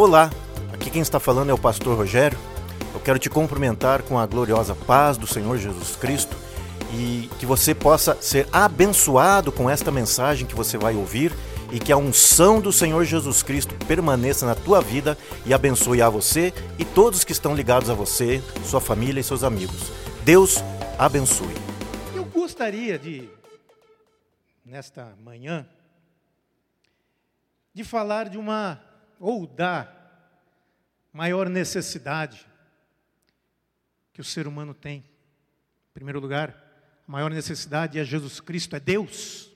[0.00, 0.30] Olá,
[0.72, 2.38] aqui quem está falando é o pastor Rogério.
[2.94, 6.34] Eu quero te cumprimentar com a gloriosa paz do Senhor Jesus Cristo
[6.94, 11.34] e que você possa ser abençoado com esta mensagem que você vai ouvir
[11.70, 16.08] e que a unção do Senhor Jesus Cristo permaneça na tua vida e abençoe a
[16.08, 19.92] você e todos que estão ligados a você, sua família e seus amigos.
[20.24, 20.64] Deus
[20.98, 21.54] abençoe.
[22.14, 23.28] Eu gostaria de,
[24.64, 25.66] nesta manhã,
[27.74, 28.80] de falar de uma,
[29.20, 29.94] ou da
[31.12, 32.48] maior necessidade
[34.14, 35.00] que o ser humano tem.
[35.00, 36.50] Em primeiro lugar,
[37.06, 39.52] a maior necessidade é Jesus Cristo, é Deus.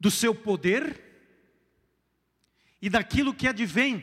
[0.00, 1.04] Do seu poder
[2.80, 4.02] e daquilo que advém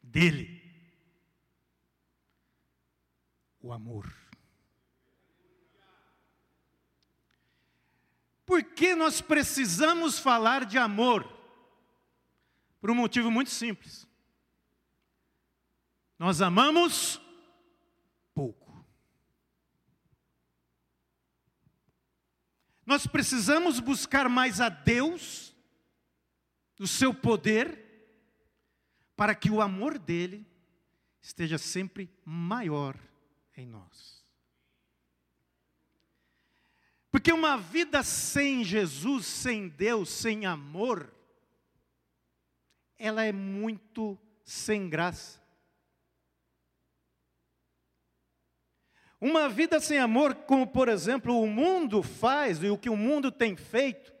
[0.00, 0.56] dele.
[3.60, 4.14] O amor.
[8.46, 11.37] Por que nós precisamos falar de amor?
[12.80, 14.06] Por um motivo muito simples.
[16.18, 17.20] Nós amamos
[18.34, 18.84] pouco.
[22.84, 25.54] Nós precisamos buscar mais a Deus,
[26.78, 27.84] o seu poder,
[29.14, 30.46] para que o amor dele
[31.20, 32.98] esteja sempre maior
[33.56, 34.24] em nós.
[37.10, 41.12] Porque uma vida sem Jesus, sem Deus, sem amor,
[42.98, 45.40] ela é muito sem graça.
[49.20, 53.32] Uma vida sem amor, como por exemplo o mundo faz e o que o mundo
[53.32, 54.14] tem feito,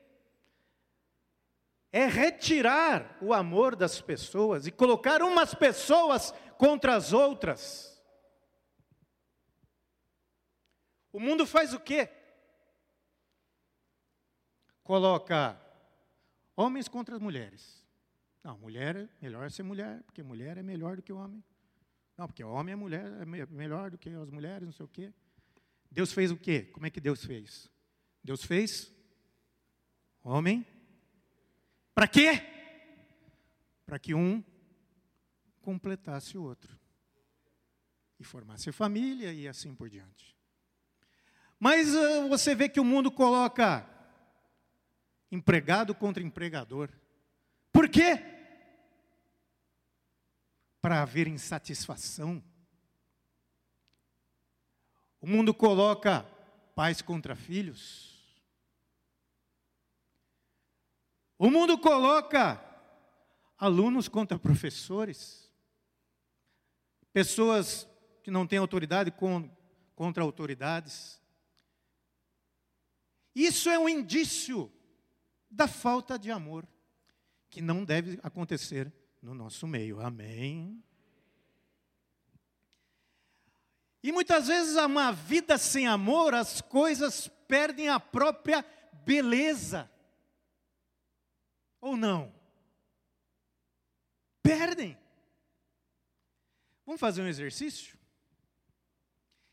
[1.92, 8.02] é retirar o amor das pessoas e colocar umas pessoas contra as outras.
[11.12, 12.10] O mundo faz o quê?
[14.88, 15.60] coloca
[16.56, 17.77] homens contra as mulheres.
[18.48, 21.44] Não, mulher é melhor ser mulher, porque mulher é melhor do que homem.
[22.16, 25.12] Não, porque homem é mulher, é melhor do que as mulheres, não sei o quê.
[25.90, 26.62] Deus fez o quê?
[26.62, 27.70] Como é que Deus fez?
[28.24, 28.90] Deus fez
[30.24, 30.66] homem.
[31.94, 32.40] Para quê?
[33.84, 34.42] Para que um
[35.60, 36.74] completasse o outro.
[38.18, 40.34] E formasse família e assim por diante.
[41.60, 43.86] Mas uh, você vê que o mundo coloca
[45.30, 46.88] empregado contra empregador.
[47.70, 48.37] Por quê?
[50.88, 52.42] Para haver insatisfação.
[55.20, 56.22] O mundo coloca
[56.74, 58.42] pais contra filhos.
[61.38, 62.58] O mundo coloca
[63.58, 65.52] alunos contra professores.
[67.12, 67.86] Pessoas
[68.22, 69.12] que não têm autoridade
[69.94, 71.20] contra autoridades.
[73.34, 74.72] Isso é um indício
[75.50, 76.66] da falta de amor,
[77.50, 78.90] que não deve acontecer
[79.22, 80.00] no nosso meio.
[80.00, 80.82] Amém?
[84.02, 88.64] E muitas vezes, uma vida sem amor, as coisas perdem a própria
[89.04, 89.90] beleza.
[91.80, 92.32] Ou não?
[94.42, 94.96] Perdem.
[96.86, 97.98] Vamos fazer um exercício?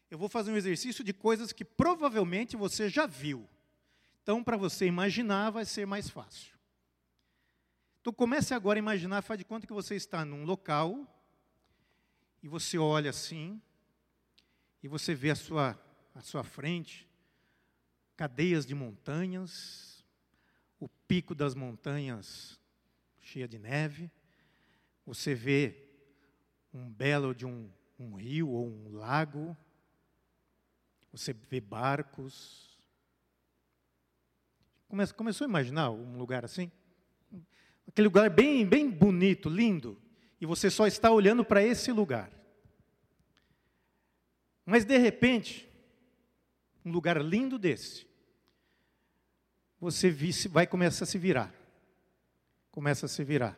[0.09, 3.50] Eu vou fazer um exercício de coisas que provavelmente você já viu.
[4.22, 6.54] Então, para você imaginar, vai ser mais fácil.
[8.05, 11.11] Então, comece agora a imaginar, faz de conta que você está num local,
[12.43, 13.59] e você olha assim,
[14.83, 15.75] e você vê a sua,
[16.13, 17.09] à sua frente
[18.16, 20.05] cadeias de montanhas,
[20.79, 22.59] o pico das montanhas
[23.21, 24.11] cheia de neve,
[25.03, 25.89] você vê
[26.72, 29.57] um belo de um, um rio ou um lago,
[31.11, 32.77] você vê barcos,
[34.87, 36.72] Come, começou a imaginar um lugar assim?
[37.88, 40.01] Aquele lugar bem, bem bonito, lindo,
[40.40, 42.31] e você só está olhando para esse lugar.
[44.66, 45.69] Mas de repente,
[46.84, 48.07] um lugar lindo desse,
[49.79, 50.09] você
[50.50, 51.53] vai começar a se virar.
[52.72, 53.57] Começa a se virar.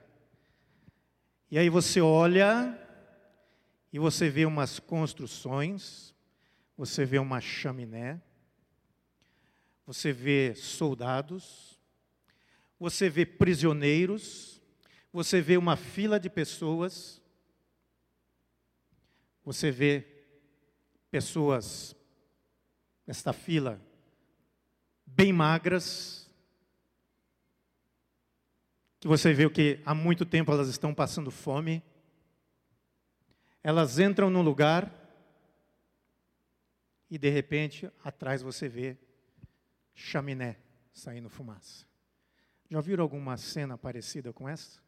[1.49, 2.77] E aí você olha
[3.91, 6.13] e você vê umas construções,
[6.75, 8.21] você vê uma chaminé,
[9.85, 11.76] você vê soldados,
[12.79, 14.61] você vê prisioneiros,
[15.11, 17.21] você vê uma fila de pessoas,
[19.43, 20.05] você vê
[21.09, 21.95] pessoas
[23.05, 23.81] nesta fila
[25.05, 26.29] bem magras,
[28.99, 31.81] que você vê que há muito tempo elas estão passando fome.
[33.63, 34.93] Elas entram num lugar
[37.09, 38.97] e de repente atrás você vê
[39.93, 40.57] chaminé
[40.93, 41.86] saindo fumaça.
[42.69, 44.85] Já viram alguma cena parecida com essa?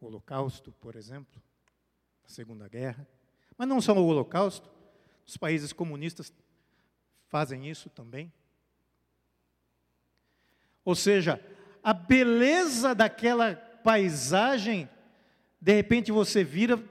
[0.00, 1.42] o Holocausto, por exemplo,
[2.24, 3.06] a Segunda Guerra.
[3.56, 4.70] Mas não só o Holocausto,
[5.26, 6.32] os países comunistas
[7.26, 8.32] fazem isso também.
[10.84, 11.44] Ou seja,
[11.82, 14.88] a beleza daquela paisagem,
[15.60, 16.82] de repente você vira,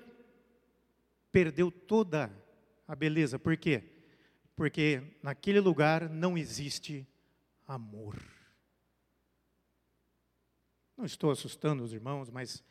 [1.32, 2.32] perdeu toda
[2.88, 3.40] a beleza.
[3.40, 3.84] Por quê?
[4.56, 7.08] Porque naquele lugar não existe
[7.66, 8.37] amor.
[10.98, 12.64] Não estou assustando os irmãos, mas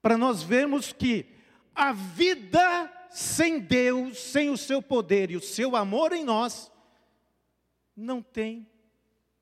[0.00, 1.26] para nós vermos que
[1.74, 6.70] a vida sem Deus, sem o seu poder e o seu amor em nós,
[7.96, 8.70] não tem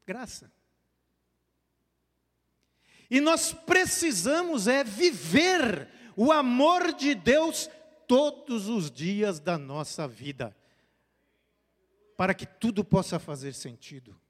[0.06, 0.50] graça.
[3.10, 7.68] E nós precisamos é viver o amor de Deus
[8.06, 10.56] todos os dias da nossa vida,
[12.16, 14.20] para que tudo possa fazer sentido.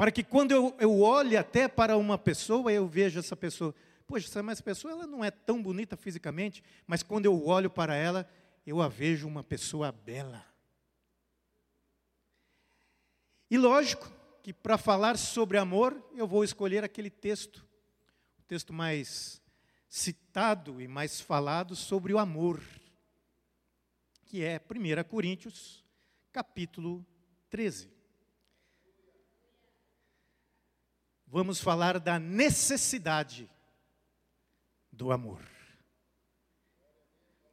[0.00, 3.74] Para que quando eu, eu olhe até para uma pessoa, eu veja essa pessoa,
[4.06, 8.26] poxa, essa pessoa ela não é tão bonita fisicamente, mas quando eu olho para ela,
[8.66, 10.42] eu a vejo uma pessoa bela.
[13.50, 14.10] E lógico
[14.42, 17.58] que para falar sobre amor, eu vou escolher aquele texto,
[18.38, 19.42] o texto mais
[19.86, 22.62] citado e mais falado sobre o amor,
[24.24, 25.84] que é 1 Coríntios,
[26.32, 27.04] capítulo
[27.50, 27.99] 13.
[31.30, 33.48] Vamos falar da necessidade
[34.90, 35.40] do amor.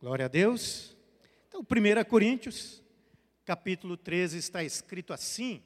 [0.02, 0.98] Glória a Deus.
[1.48, 2.84] Então, 1 Coríntios,
[3.46, 5.62] capítulo 13, está escrito assim: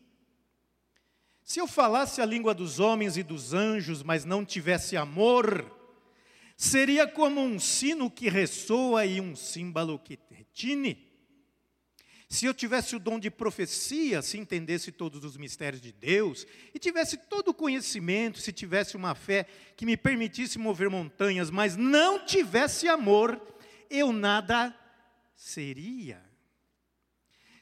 [1.42, 5.74] Se eu falasse a língua dos homens e dos anjos, mas não tivesse amor,
[6.58, 11.11] seria como um sino que ressoa e um símbolo que retine.
[12.31, 16.80] Se eu tivesse o dom de profecia, se entendesse todos os mistérios de Deus, e
[16.80, 19.45] tivesse todo o conhecimento, se tivesse uma fé
[19.75, 23.39] que me permitisse mover montanhas, mas não tivesse amor,
[23.89, 24.74] eu nada
[25.36, 26.24] seria.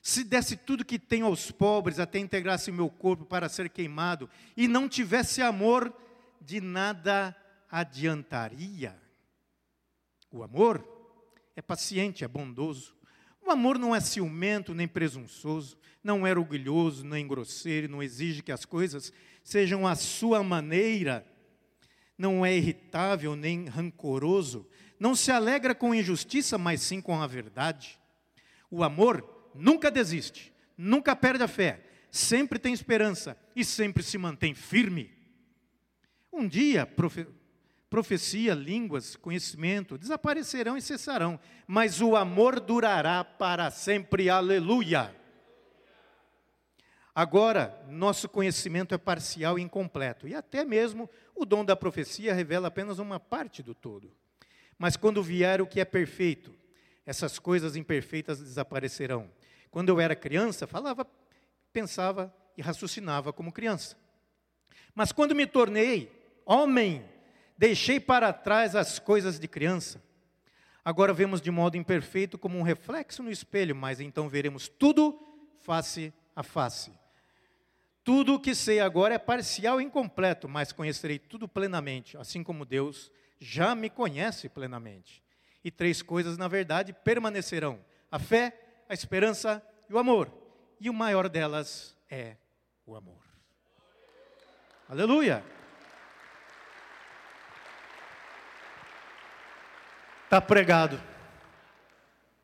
[0.03, 4.29] Se desse tudo que tenho aos pobres, até integrasse o meu corpo para ser queimado,
[4.55, 5.91] e não tivesse amor,
[6.39, 7.35] de nada
[7.71, 8.95] adiantaria.
[10.29, 10.87] O amor
[11.55, 12.98] é paciente, é bondoso.
[13.49, 18.51] O amor não é ciumento nem presunçoso, não é orgulhoso nem grosseiro, não exige que
[18.51, 19.11] as coisas
[19.43, 21.25] sejam à sua maneira,
[22.15, 24.69] não é irritável nem rancoroso,
[24.99, 27.99] não se alegra com injustiça, mas sim com a verdade.
[28.69, 34.53] O amor nunca desiste, nunca perde a fé, sempre tem esperança e sempre se mantém
[34.53, 35.09] firme.
[36.31, 37.25] Um dia, profe
[37.89, 44.29] profecia, línguas, conhecimento desaparecerão e cessarão, mas o amor durará para sempre.
[44.29, 45.15] Aleluia.
[47.15, 52.67] Agora, nosso conhecimento é parcial e incompleto, e até mesmo o dom da profecia revela
[52.67, 54.11] apenas uma parte do todo.
[54.77, 56.55] Mas quando vier o que é perfeito,
[57.05, 59.29] essas coisas imperfeitas desaparecerão.
[59.71, 61.05] Quando eu era criança, falava,
[61.73, 63.97] pensava e raciocinava como criança.
[64.95, 66.11] Mas quando me tornei
[66.45, 67.03] homem,
[67.59, 70.01] Deixei para trás as coisas de criança.
[70.83, 75.19] Agora vemos de modo imperfeito como um reflexo no espelho, mas então veremos tudo
[75.59, 76.93] face a face.
[78.01, 82.63] Tudo o que sei agora é parcial e incompleto, mas conhecerei tudo plenamente, assim como
[82.63, 83.11] Deus
[83.41, 85.21] já me conhece plenamente.
[85.61, 87.77] E três coisas, na verdade, permanecerão:
[88.09, 88.57] a fé,
[88.87, 90.31] a esperança e o amor.
[90.79, 92.37] E o maior delas é
[92.85, 93.21] o amor.
[94.87, 95.58] Aleluia!
[100.29, 101.01] Está pregado.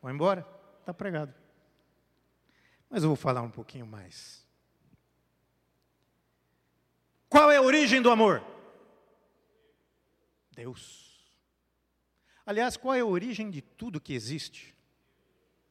[0.02, 0.44] Vai embora?
[0.80, 1.32] Está pregado.
[2.90, 4.44] Mas eu vou falar um pouquinho mais.
[7.28, 8.42] Qual é a origem do amor?
[10.50, 11.30] Deus.
[12.44, 14.74] Aliás, qual é a origem de tudo que existe?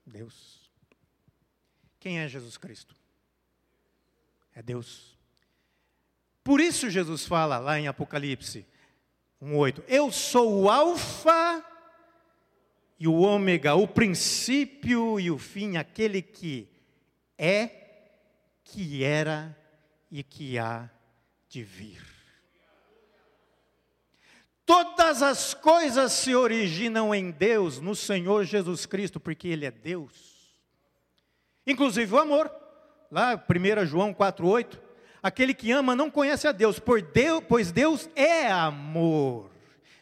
[0.05, 0.71] Deus.
[1.99, 2.95] Quem é Jesus Cristo?
[4.53, 5.17] É Deus.
[6.45, 8.65] Por isso Jesus fala lá em Apocalipse
[9.41, 11.74] 1:8, eu sou o alfa
[12.99, 16.69] e o ômega, o princípio e o fim, aquele que
[17.37, 17.69] é,
[18.63, 19.55] que era
[20.09, 20.89] e que há
[21.49, 22.01] de vir.
[24.65, 30.55] Todas as coisas se originam em Deus, no Senhor Jesus Cristo, porque Ele é Deus.
[31.67, 32.51] Inclusive o amor.
[33.11, 34.79] Lá, 1 João 4,8.
[35.21, 39.51] Aquele que ama não conhece a Deus, pois Deus é amor.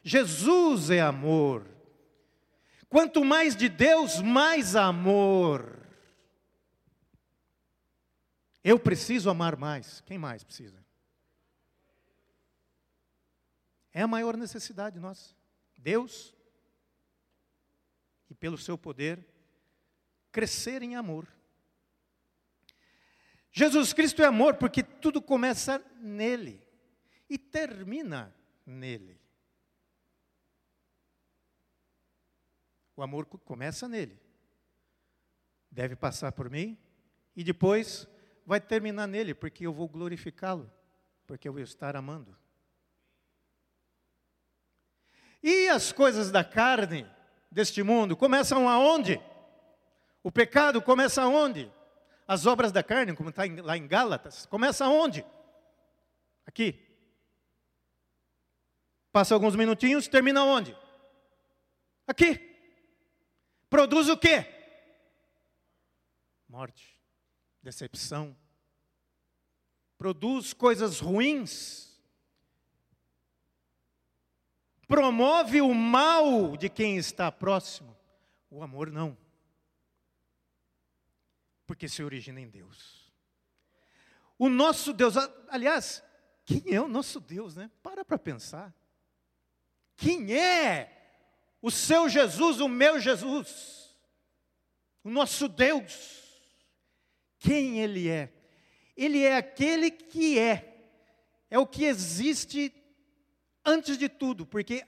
[0.04, 1.73] Jesus é amor.
[2.94, 5.84] Quanto mais de Deus, mais amor.
[8.64, 10.02] Eu preciso amar mais.
[10.02, 10.86] Quem mais precisa?
[13.92, 15.34] É a maior necessidade nossa.
[15.76, 16.36] Deus
[18.30, 19.28] e pelo seu poder
[20.32, 21.28] crescer em amor.
[23.52, 26.62] Jesus Cristo é amor porque tudo começa nele
[27.28, 28.32] e termina
[28.64, 29.20] nele.
[32.96, 34.20] O amor começa nele,
[35.72, 36.78] deve passar por mim
[37.36, 38.08] e depois
[38.46, 40.72] vai terminar nele, porque eu vou glorificá-lo,
[41.26, 42.38] porque eu vou estar amando.
[45.42, 47.10] E as coisas da carne
[47.52, 49.20] deste mundo começam aonde?
[50.22, 51.72] O pecado começa aonde?
[52.28, 55.26] As obras da carne, como está lá em Gálatas, começa aonde?
[56.46, 56.80] Aqui.
[59.12, 60.76] Passa alguns minutinhos, termina onde?
[62.08, 62.53] Aqui.
[63.74, 64.46] Produz o quê?
[66.48, 67.02] Morte,
[67.60, 68.38] decepção.
[69.98, 71.92] Produz coisas ruins
[74.88, 77.98] promove o mal de quem está próximo.
[78.48, 79.18] O amor não.
[81.66, 83.12] Porque se origina em Deus.
[84.38, 85.16] O nosso Deus,
[85.48, 86.04] aliás,
[86.46, 87.72] quem é o nosso Deus, né?
[87.82, 88.72] Para para pensar.
[89.96, 90.93] Quem é
[91.64, 93.96] o seu Jesus, o meu Jesus?
[95.02, 96.22] O nosso Deus.
[97.40, 98.34] Quem ele é?
[98.98, 100.92] Ele é aquele que é.
[101.50, 102.74] É o que existe
[103.64, 104.86] antes de tudo, porque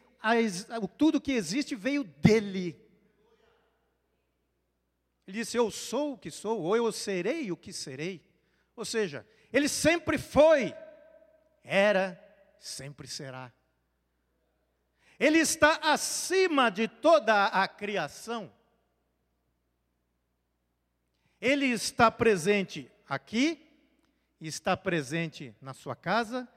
[0.98, 2.78] tudo que existe veio dele.
[5.26, 8.22] Ele disse: Eu sou o que sou, ou eu serei o que serei.
[8.76, 10.76] Ou seja, ele sempre foi,
[11.64, 12.22] era,
[12.60, 13.54] sempre será.
[15.20, 18.52] Ele está acima de toda a criação.
[21.40, 23.62] Ele está presente aqui,
[24.42, 26.48] está presente na sua casa,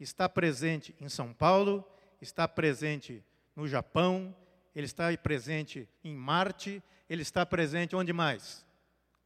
[0.00, 1.84] está presente em São Paulo,
[2.20, 4.34] está presente no Japão,
[4.74, 8.64] ele está presente em Marte, ele está presente onde mais?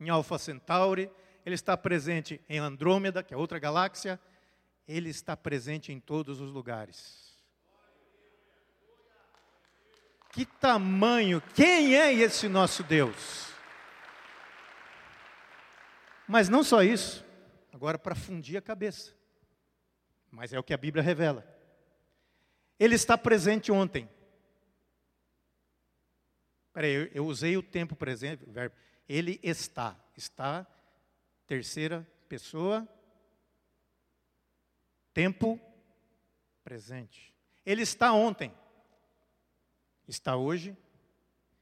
[0.01, 1.11] Em Alpha Centauri,
[1.45, 4.19] ele está presente em Andrômeda, que é outra galáxia,
[4.87, 7.32] ele está presente em todos os lugares.
[10.33, 13.53] Que tamanho, quem é esse nosso Deus?
[16.27, 17.25] Mas não só isso,
[17.73, 19.15] agora para fundir a cabeça
[20.33, 21.47] mas é o que a Bíblia revela.
[22.81, 24.09] Ele está presente ontem.
[26.73, 28.75] Peraí, eu, eu usei o tempo presente, o verbo.
[29.07, 29.95] Ele está.
[30.17, 30.67] Está,
[31.47, 32.89] terceira pessoa,
[35.13, 35.61] tempo
[36.65, 37.35] presente.
[37.65, 38.55] Ele está ontem,
[40.13, 40.77] está hoje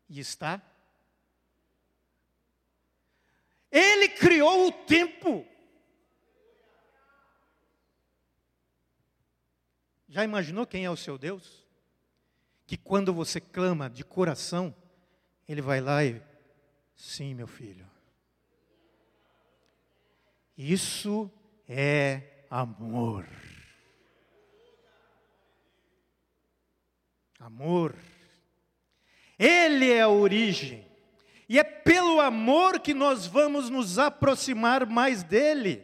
[0.09, 0.61] e está.
[3.71, 5.47] Ele criou o tempo.
[10.09, 11.65] Já imaginou quem é o seu Deus?
[12.67, 14.75] Que quando você clama de coração,
[15.49, 16.21] Ele vai lá e,
[16.97, 17.89] sim, meu filho.
[20.57, 21.31] Isso
[21.69, 23.25] é amor.
[27.39, 27.95] Amor.
[29.41, 30.87] Ele é a origem.
[31.49, 35.83] E é pelo amor que nós vamos nos aproximar mais dele.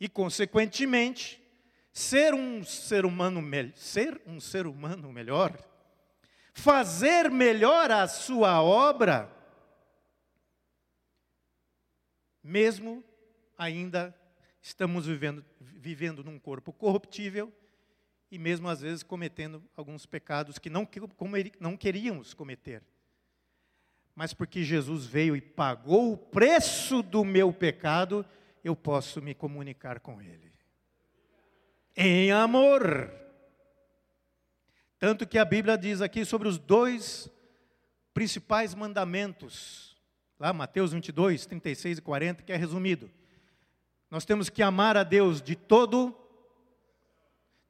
[0.00, 1.38] E, consequentemente,
[1.92, 3.42] ser um ser humano
[3.76, 5.54] ser um ser humano melhor,
[6.54, 9.30] fazer melhor a sua obra,
[12.42, 13.04] mesmo
[13.58, 14.18] ainda
[14.62, 17.52] estamos vivendo, vivendo num corpo corruptível
[18.30, 20.88] e mesmo às vezes cometendo alguns pecados que não,
[21.58, 22.82] não queríamos cometer.
[24.14, 28.24] Mas porque Jesus veio e pagou o preço do meu pecado,
[28.62, 30.50] eu posso me comunicar com Ele
[31.96, 33.12] em amor.
[34.98, 37.30] Tanto que a Bíblia diz aqui sobre os dois
[38.12, 39.96] principais mandamentos,
[40.38, 43.10] lá Mateus 22, 36 e 40, que é resumido.
[44.10, 46.16] Nós temos que amar a Deus de todo,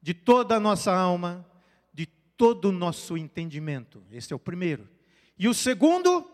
[0.01, 1.45] de toda a nossa alma,
[1.93, 4.03] de todo o nosso entendimento.
[4.11, 4.89] Esse é o primeiro.
[5.37, 6.29] E o segundo,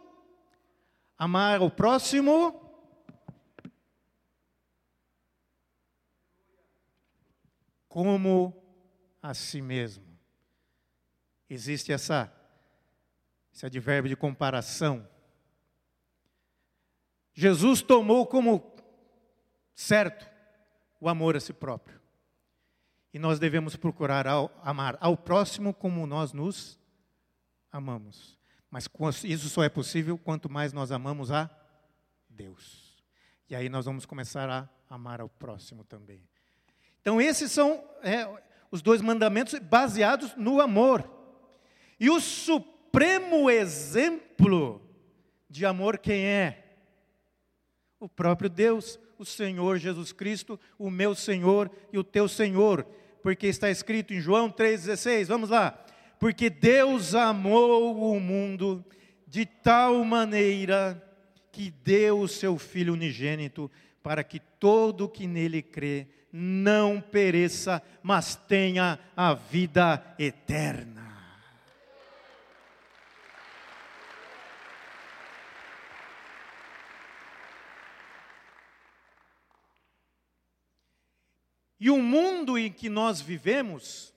[1.18, 2.68] amar o próximo
[7.88, 8.56] como
[9.22, 10.06] a si mesmo.
[11.50, 12.32] Existe essa,
[13.54, 15.08] esse advérbio de comparação.
[17.34, 18.76] Jesus tomou como
[19.74, 20.30] certo
[21.00, 21.97] o amor a si próprio.
[23.18, 26.80] E nós devemos procurar ao, amar ao próximo como nós nos
[27.72, 28.38] amamos.
[28.70, 28.88] Mas
[29.24, 31.50] isso só é possível quanto mais nós amamos a
[32.30, 33.04] Deus.
[33.50, 36.30] E aí nós vamos começar a amar ao próximo também.
[37.02, 38.30] Então, esses são é,
[38.70, 41.04] os dois mandamentos baseados no amor.
[42.00, 44.80] E o supremo exemplo
[45.50, 46.78] de amor quem é?
[48.00, 52.86] O próprio Deus, o Senhor Jesus Cristo, o meu Senhor e o teu Senhor,
[53.28, 55.78] porque está escrito em João 3,16, vamos lá.
[56.18, 58.86] Porque Deus amou o mundo
[59.28, 61.04] de tal maneira
[61.52, 63.70] que deu o seu Filho unigênito,
[64.02, 71.07] para que todo que nele crê não pereça, mas tenha a vida eterna.
[81.80, 84.14] E o mundo em que nós vivemos,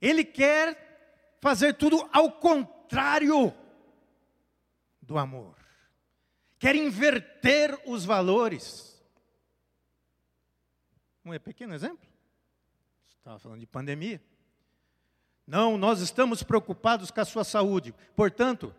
[0.00, 3.52] ele quer fazer tudo ao contrário
[5.02, 5.56] do amor.
[6.58, 9.00] Quer inverter os valores.
[11.24, 12.06] Um pequeno exemplo.
[13.18, 14.22] Estava falando de pandemia.
[15.46, 17.94] Não, nós estamos preocupados com a sua saúde.
[18.14, 18.74] Portanto,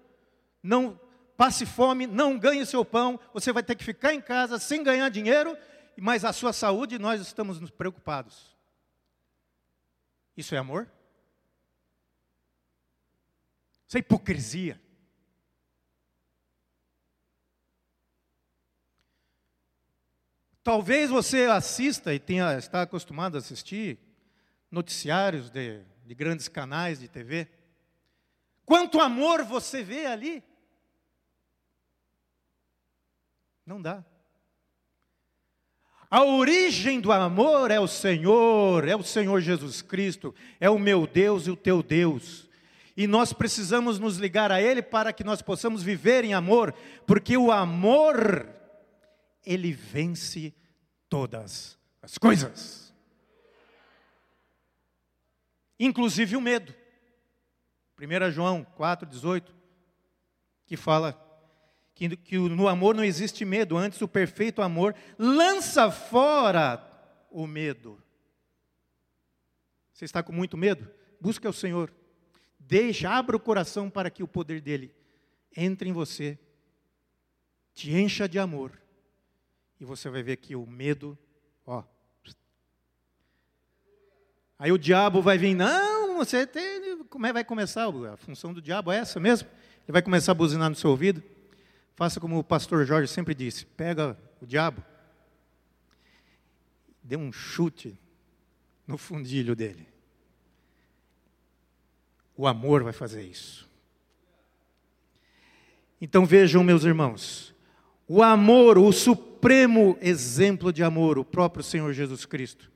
[0.63, 0.99] não
[1.37, 5.07] passe fome, não ganhe seu pão, você vai ter que ficar em casa sem ganhar
[5.09, 5.55] dinheiro
[6.01, 8.55] mas a sua saúde nós estamos nos preocupados.
[10.35, 10.89] Isso é amor?
[13.87, 14.79] Isso é hipocrisia.
[20.63, 23.97] Talvez você assista e tenha, está acostumado a assistir
[24.69, 27.47] noticiários de, de grandes canais de TV.
[28.65, 30.43] Quanto amor você vê ali?
[33.65, 34.03] Não dá.
[36.09, 41.05] A origem do amor é o Senhor, é o Senhor Jesus Cristo, é o meu
[41.05, 42.47] Deus e o teu Deus.
[42.95, 46.73] E nós precisamos nos ligar a Ele para que nós possamos viver em amor,
[47.05, 48.49] porque o amor,
[49.45, 50.53] ele vence
[51.09, 52.93] todas as coisas,
[55.79, 56.73] inclusive o medo.
[57.99, 59.43] 1 João 4,18,
[60.65, 61.26] que fala
[61.97, 66.79] que, que no amor não existe medo, antes o perfeito amor lança fora
[67.31, 67.97] o medo.
[69.91, 70.87] Você está com muito medo?
[71.19, 71.91] Busque o Senhor.
[72.59, 74.93] Deixa, abra o coração para que o poder dele
[75.55, 76.37] entre em você,
[77.73, 78.79] te encha de amor,
[79.79, 81.17] e você vai ver que o medo,
[81.65, 81.83] ó.
[84.59, 87.87] Aí o diabo vai vir, não, você tem, como é vai começar?
[87.87, 89.49] A função do diabo é essa mesmo?
[89.87, 91.23] Ele vai começar a buzinar no seu ouvido.
[91.97, 94.83] Faça como o pastor Jorge sempre disse: pega o diabo,
[97.03, 97.99] dê um chute
[98.85, 99.87] no fundilho dele.
[102.35, 103.67] O amor vai fazer isso.
[105.99, 107.51] Então vejam, meus irmãos,
[108.07, 112.71] o amor, o supremo exemplo de amor, o próprio Senhor Jesus Cristo,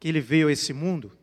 [0.00, 1.16] que ele veio a esse mundo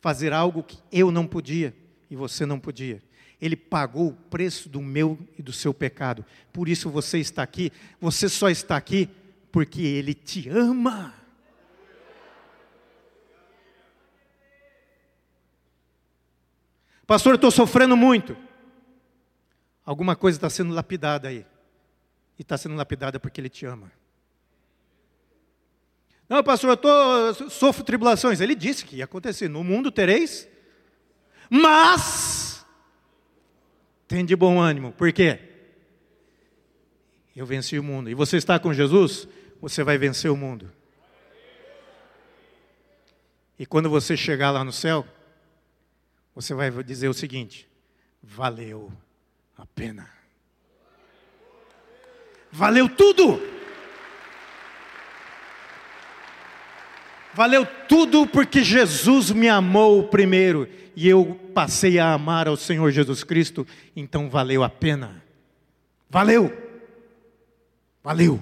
[0.00, 1.76] fazer algo que eu não podia
[2.10, 3.02] e você não podia.
[3.40, 6.24] Ele pagou o preço do meu e do seu pecado.
[6.52, 7.72] Por isso você está aqui.
[8.00, 9.08] Você só está aqui
[9.50, 11.14] porque Ele te ama.
[17.06, 18.36] Pastor, estou sofrendo muito.
[19.84, 21.44] Alguma coisa está sendo lapidada aí.
[22.38, 23.90] E está sendo lapidada porque Ele te ama.
[26.28, 28.40] Não, pastor, eu tô, sofro tribulações.
[28.40, 29.48] Ele disse que ia acontecer.
[29.48, 30.46] No mundo tereis,
[31.50, 32.39] mas
[34.10, 34.90] tem de bom ânimo.
[34.90, 35.38] Por quê?
[37.34, 38.10] Eu venci o mundo.
[38.10, 39.28] E você está com Jesus?
[39.62, 40.68] Você vai vencer o mundo.
[43.56, 45.06] E quando você chegar lá no céu,
[46.34, 47.68] você vai dizer o seguinte:
[48.20, 48.92] valeu
[49.56, 50.10] a pena.
[52.50, 53.40] Valeu tudo.
[57.34, 63.22] Valeu tudo porque Jesus me amou primeiro e eu passei a amar ao Senhor Jesus
[63.22, 65.22] Cristo, então valeu a pena.
[66.08, 66.52] Valeu.
[68.02, 68.40] Valeu.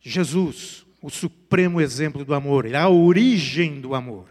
[0.00, 4.26] Jesus, o supremo exemplo do amor, é a origem do amor.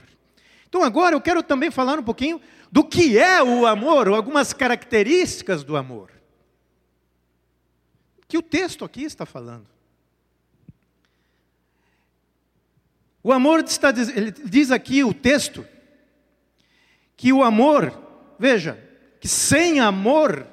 [0.68, 2.40] Então agora eu quero também falar um pouquinho
[2.72, 6.12] do que é o amor, ou algumas características do amor.
[8.28, 9.71] Que o texto aqui está falando.
[13.24, 15.66] O amor está, ele diz aqui o texto,
[17.16, 17.94] que o amor,
[18.40, 18.80] veja,
[19.20, 20.48] que sem amor,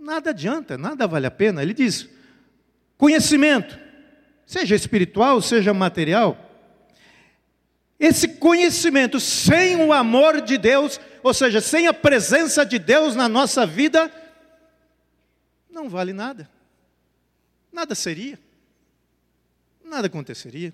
[0.00, 1.62] nada adianta, nada vale a pena.
[1.62, 2.08] Ele diz:
[2.96, 3.78] conhecimento,
[4.46, 6.38] seja espiritual, seja material,
[8.00, 13.28] esse conhecimento sem o amor de Deus, ou seja, sem a presença de Deus na
[13.28, 14.10] nossa vida,
[15.70, 16.48] não vale nada,
[17.70, 18.38] nada seria
[19.84, 20.72] nada aconteceria.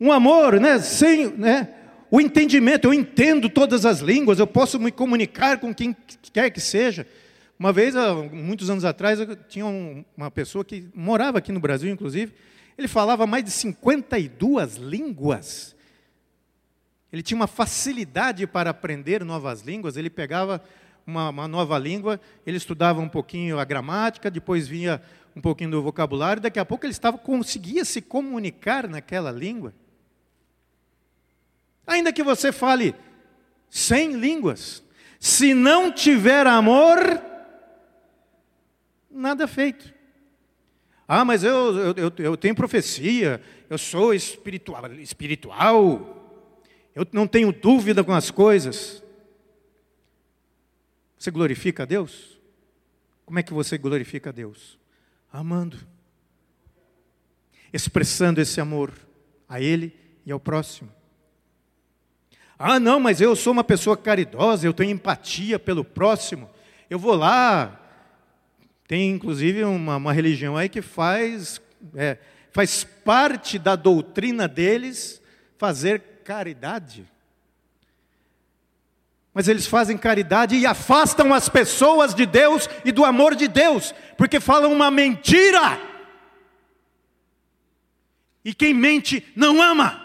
[0.00, 1.74] Um amor, né, sem, né,
[2.10, 5.96] o entendimento, eu entendo todas as línguas, eu posso me comunicar com quem
[6.32, 7.06] quer que seja.
[7.58, 9.66] Uma vez, há muitos anos atrás, eu tinha
[10.16, 12.32] uma pessoa que morava aqui no Brasil, inclusive,
[12.76, 15.76] ele falava mais de 52 línguas.
[17.12, 20.62] Ele tinha uma facilidade para aprender novas línguas, ele pegava
[21.06, 25.02] uma, uma, nova língua, ele estudava um pouquinho a gramática, depois vinha
[25.38, 29.72] um pouquinho do vocabulário, daqui a pouco ele estava conseguia se comunicar naquela língua.
[31.86, 32.92] Ainda que você fale
[33.70, 34.82] cem línguas,
[35.20, 36.98] se não tiver amor,
[39.08, 39.94] nada feito.
[41.06, 46.50] Ah, mas eu, eu, eu tenho profecia, eu sou espiritual, espiritual,
[46.96, 49.04] eu não tenho dúvida com as coisas.
[51.16, 52.40] Você glorifica a Deus?
[53.24, 54.77] Como é que você glorifica a Deus?
[55.38, 55.78] Amando,
[57.72, 58.92] expressando esse amor
[59.48, 59.94] a Ele
[60.26, 60.92] e ao próximo.
[62.58, 66.50] Ah, não, mas eu sou uma pessoa caridosa, eu tenho empatia pelo próximo.
[66.90, 67.80] Eu vou lá,
[68.88, 71.60] tem inclusive uma, uma religião aí que faz,
[71.94, 72.18] é,
[72.50, 75.22] faz parte da doutrina deles
[75.56, 77.06] fazer caridade.
[79.38, 83.94] Mas eles fazem caridade e afastam as pessoas de Deus e do amor de Deus,
[84.16, 85.78] porque falam uma mentira.
[88.44, 90.04] E quem mente não ama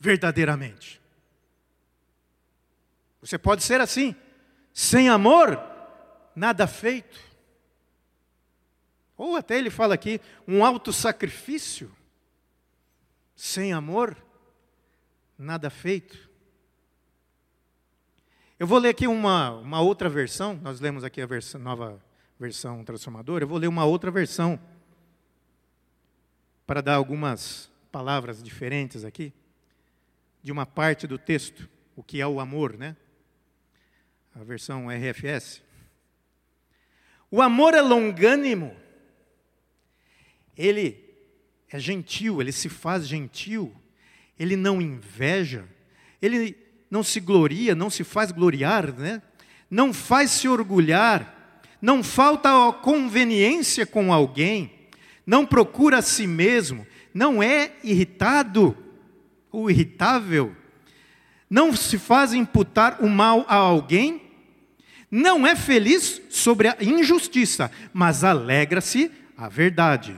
[0.00, 1.00] verdadeiramente.
[3.20, 4.16] Você pode ser assim,
[4.74, 5.62] sem amor,
[6.34, 7.20] nada feito.
[9.16, 11.88] Ou até ele fala aqui, um alto sacrifício,
[13.36, 14.16] sem amor,
[15.38, 16.31] nada feito.
[18.62, 21.26] Eu vou ler aqui uma, uma outra versão, nós lemos aqui a
[21.58, 22.00] nova
[22.38, 24.56] versão transformadora, eu vou ler uma outra versão,
[26.64, 29.32] para dar algumas palavras diferentes aqui,
[30.44, 32.96] de uma parte do texto, o que é o amor, né?
[34.32, 35.60] A versão RFS.
[37.32, 38.76] O amor é longânimo,
[40.56, 41.12] ele
[41.68, 43.74] é gentil, ele se faz gentil,
[44.38, 45.68] ele não inveja,
[46.20, 46.61] ele
[46.92, 49.22] não se gloria, não se faz gloriar, né?
[49.70, 54.70] não faz se orgulhar, não falta a conveniência com alguém,
[55.26, 58.76] não procura a si mesmo, não é irritado
[59.50, 60.54] ou irritável,
[61.48, 64.30] não se faz imputar o mal a alguém,
[65.10, 70.14] não é feliz sobre a injustiça, mas alegra-se a verdade.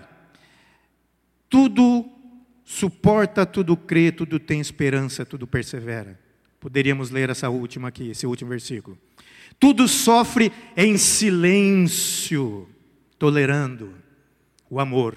[1.48, 2.04] Tudo
[2.64, 6.23] suporta, tudo crê, tudo tem esperança, tudo persevera.
[6.64, 8.96] Poderíamos ler essa última aqui, esse último versículo.
[9.60, 12.66] Tudo sofre em silêncio,
[13.18, 13.92] tolerando
[14.70, 15.14] o amor.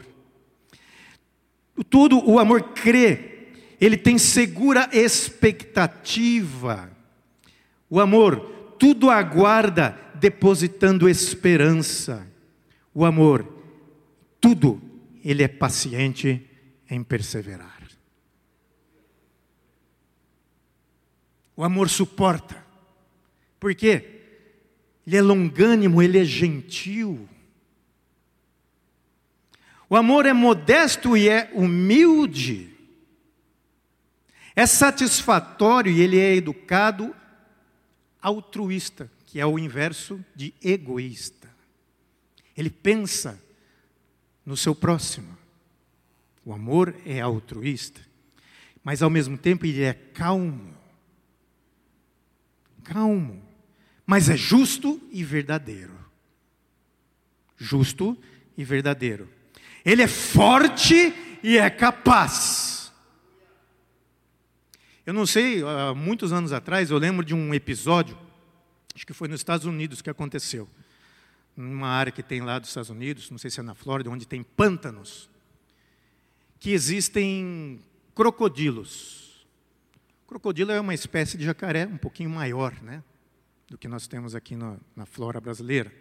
[1.90, 3.48] Tudo o amor crê,
[3.80, 6.92] ele tem segura expectativa.
[7.90, 12.28] O amor tudo aguarda, depositando esperança.
[12.94, 13.48] O amor
[14.42, 14.82] tudo
[15.24, 16.46] ele é paciente
[16.90, 17.77] em perseverar.
[21.58, 22.63] O amor suporta.
[23.60, 24.22] Por quê?
[25.08, 27.28] Ele é longânimo, ele é gentil.
[29.89, 32.76] O amor é modesto e é humilde.
[34.56, 37.15] É satisfatório e ele é educado,
[38.22, 41.50] altruísta, que é o inverso de egoísta.
[42.56, 43.41] Ele pensa
[44.46, 45.36] no seu próximo.
[46.46, 48.02] O amor é altruísta,
[48.84, 50.77] mas ao mesmo tempo ele é calmo.
[52.88, 53.43] Calmo,
[54.06, 55.97] mas é justo e verdadeiro.
[57.58, 58.17] Justo
[58.58, 59.30] e verdadeiro.
[59.84, 62.91] Ele é forte e é capaz.
[65.06, 68.17] Eu não sei, há muitos anos atrás, eu lembro de um episódio,
[68.93, 70.67] acho que foi nos Estados Unidos que aconteceu
[71.58, 74.28] numa área que tem lá dos Estados Unidos, não sei se é na Flórida, onde
[74.28, 75.28] tem pântanos,
[76.60, 77.80] que existem
[78.13, 79.27] crocodilos.
[80.28, 83.02] Crocodilo é uma espécie de jacaré um pouquinho maior, né,
[83.70, 85.92] do que nós temos aqui na, na flora brasileira.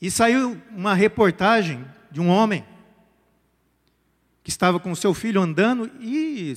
[0.00, 2.64] E saiu uma reportagem de um homem
[4.42, 6.54] que estava com seu filho andando e,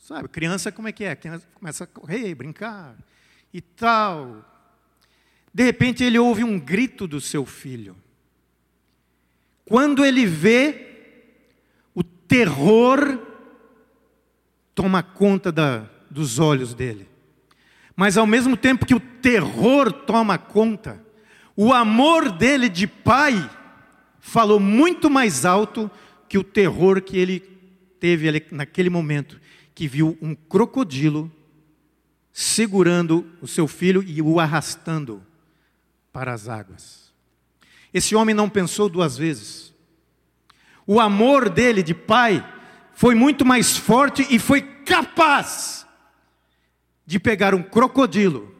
[0.00, 1.14] sabe, criança como é que é?
[1.14, 2.96] Criança começa a correr, brincar
[3.52, 4.44] e tal.
[5.52, 7.96] De repente ele ouve um grito do seu filho.
[9.64, 10.86] Quando ele vê,
[11.94, 13.25] o terror
[14.76, 17.08] toma conta da, dos olhos dele.
[17.96, 21.02] Mas ao mesmo tempo que o terror toma conta,
[21.56, 23.50] o amor dele de pai
[24.20, 25.90] falou muito mais alto
[26.28, 27.40] que o terror que ele
[27.98, 29.40] teve naquele momento
[29.74, 31.32] que viu um crocodilo
[32.30, 35.22] segurando o seu filho e o arrastando
[36.12, 37.14] para as águas.
[37.94, 39.72] Esse homem não pensou duas vezes.
[40.86, 42.46] O amor dele de pai
[42.96, 45.86] foi muito mais forte e foi capaz
[47.04, 48.56] de pegar um crocodilo,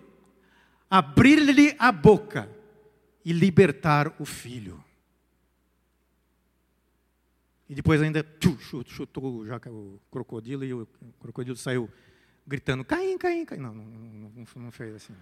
[0.91, 2.47] abrir-lhe a boca
[3.25, 4.85] e libertar o filho.
[7.67, 8.25] E depois ainda
[8.87, 10.87] chutou o crocodilo e o
[11.19, 11.91] crocodilo saiu
[12.47, 13.59] gritando: Caim, Caim, Caim.
[13.59, 15.15] Não, não, não, não fez assim.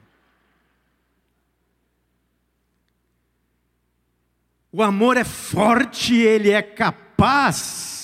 [4.73, 8.04] O amor é forte, ele é capaz,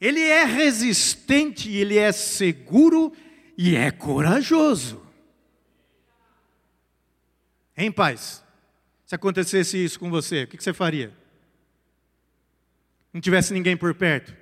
[0.00, 3.12] ele é resistente, ele é seguro
[3.56, 5.04] e é corajoso.
[7.76, 8.42] Em paz.
[9.04, 11.14] Se acontecesse isso com você, o que você faria?
[13.12, 14.34] Não tivesse ninguém por perto.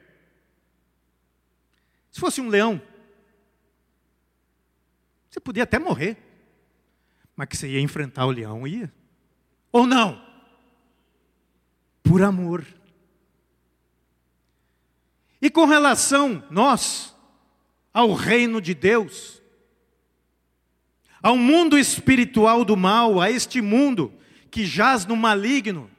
[2.10, 2.80] Se fosse um leão,
[5.30, 6.16] você podia até morrer,
[7.34, 8.92] mas que você ia enfrentar o leão, ia.
[9.72, 10.22] Ou não?
[12.02, 12.66] Por amor.
[15.40, 17.14] E com relação, nós,
[17.92, 19.40] ao reino de Deus,
[21.22, 24.12] ao mundo espiritual do mal, a este mundo
[24.50, 25.90] que jaz no maligno,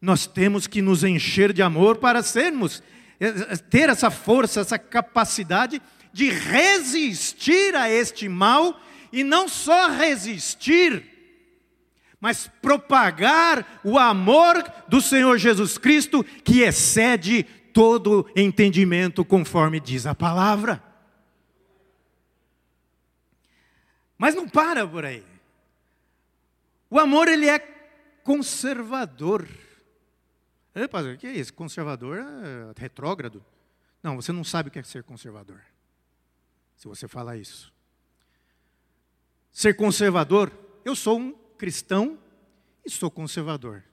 [0.00, 2.82] nós temos que nos encher de amor para sermos,
[3.20, 5.80] eh, ter essa força, essa capacidade
[6.12, 8.80] de resistir a este mal
[9.12, 11.04] e não só resistir,
[12.20, 20.14] mas propagar o amor do Senhor Jesus Cristo que excede todo entendimento, conforme diz a
[20.14, 20.82] palavra.
[24.18, 25.24] Mas não para por aí.
[26.88, 27.58] O amor ele é
[28.22, 29.48] conservador.
[30.74, 31.52] Epa, o que é isso?
[31.52, 33.44] Conservador é retrógrado?
[34.02, 35.60] Não, você não sabe o que é ser conservador
[36.82, 37.72] se você falar isso.
[39.52, 40.50] Ser conservador,
[40.84, 42.18] eu sou um cristão
[42.84, 43.84] e sou conservador.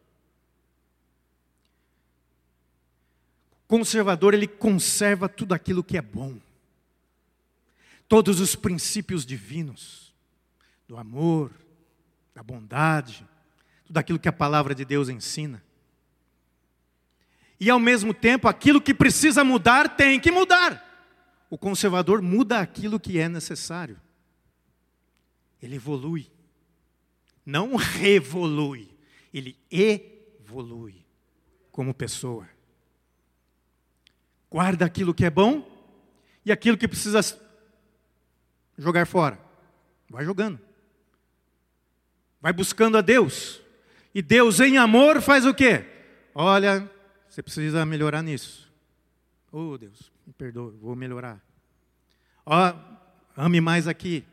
[3.69, 6.39] Conservador, ele conserva tudo aquilo que é bom.
[8.08, 10.12] Todos os princípios divinos,
[10.88, 11.51] do amor,
[12.34, 13.23] da bondade,
[13.86, 15.63] tudo aquilo que a palavra de Deus ensina.
[17.60, 20.84] E ao mesmo tempo, aquilo que precisa mudar tem que mudar.
[21.47, 24.01] O conservador muda aquilo que é necessário.
[25.62, 26.32] Ele evolui.
[27.45, 28.89] Não revolui.
[29.32, 31.05] Ele evolui
[31.71, 32.49] como pessoa.
[34.49, 35.67] Guarda aquilo que é bom
[36.43, 37.21] e aquilo que precisa
[38.77, 39.39] jogar fora.
[40.09, 40.59] Vai jogando.
[42.41, 43.62] Vai buscando a Deus.
[44.13, 45.85] E Deus, em amor, faz o quê?
[46.33, 46.89] Olha,
[47.29, 48.71] você precisa melhorar nisso.
[49.51, 51.39] Oh, Deus, me perdoe, vou melhorar.
[52.45, 52.73] Ó,
[53.35, 54.25] ame mais aqui,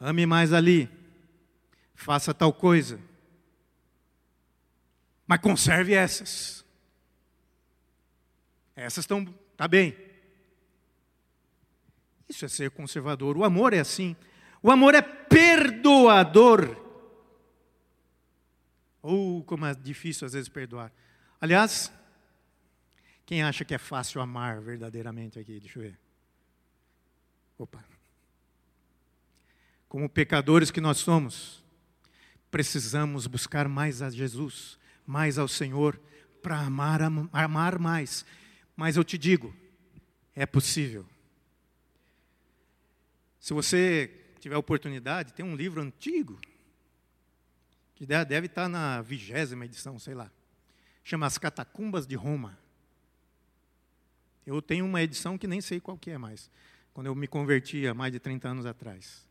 [0.00, 0.88] ame mais ali,
[1.94, 2.98] faça tal coisa.
[5.26, 6.63] Mas conserve essas.
[8.76, 9.24] Essas estão,
[9.56, 9.96] tá bem.
[12.28, 13.36] Isso é ser conservador.
[13.36, 14.16] O amor é assim.
[14.62, 16.76] O amor é perdoador.
[19.02, 20.90] Ou oh, como é difícil às vezes perdoar.
[21.40, 21.92] Aliás,
[23.26, 25.60] quem acha que é fácil amar verdadeiramente aqui?
[25.60, 25.98] Deixa eu ver.
[27.58, 27.84] Opa.
[29.88, 31.62] Como pecadores que nós somos,
[32.50, 36.00] precisamos buscar mais a Jesus, mais ao Senhor,
[36.42, 37.00] para amar,
[37.32, 38.24] amar mais.
[38.76, 39.54] Mas eu te digo,
[40.34, 41.06] é possível.
[43.40, 44.10] Se você
[44.40, 46.40] tiver oportunidade, tem um livro antigo,
[47.94, 50.30] que deve estar na vigésima edição, sei lá.
[51.04, 52.58] Chama As Catacumbas de Roma.
[54.46, 56.50] Eu tenho uma edição que nem sei qual que é mais,
[56.92, 59.24] quando eu me converti há mais de 30 anos atrás.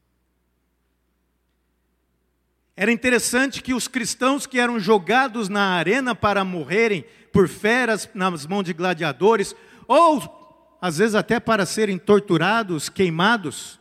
[2.75, 8.45] Era interessante que os cristãos que eram jogados na arena para morrerem por feras nas
[8.45, 9.55] mãos de gladiadores,
[9.87, 13.79] ou às vezes até para serem torturados, queimados,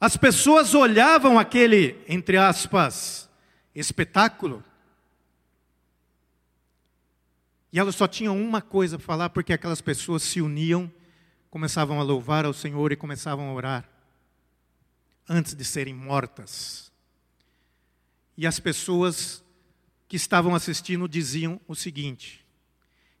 [0.00, 3.28] as pessoas olhavam aquele, entre aspas,
[3.74, 4.62] espetáculo
[7.74, 10.88] E elas só tinham uma coisa para falar, porque aquelas pessoas se uniam,
[11.50, 13.90] começavam a louvar ao Senhor e começavam a orar,
[15.28, 16.92] antes de serem mortas.
[18.36, 19.44] E as pessoas
[20.08, 22.44] que estavam assistindo diziam o seguinte: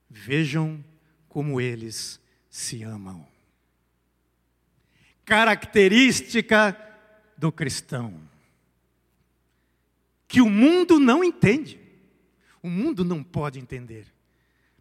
[0.08, 0.84] Vejam
[1.28, 3.26] como eles se amam.
[5.24, 6.76] Característica
[7.36, 8.20] do cristão,
[10.28, 11.80] que o mundo não entende,
[12.62, 14.06] o mundo não pode entender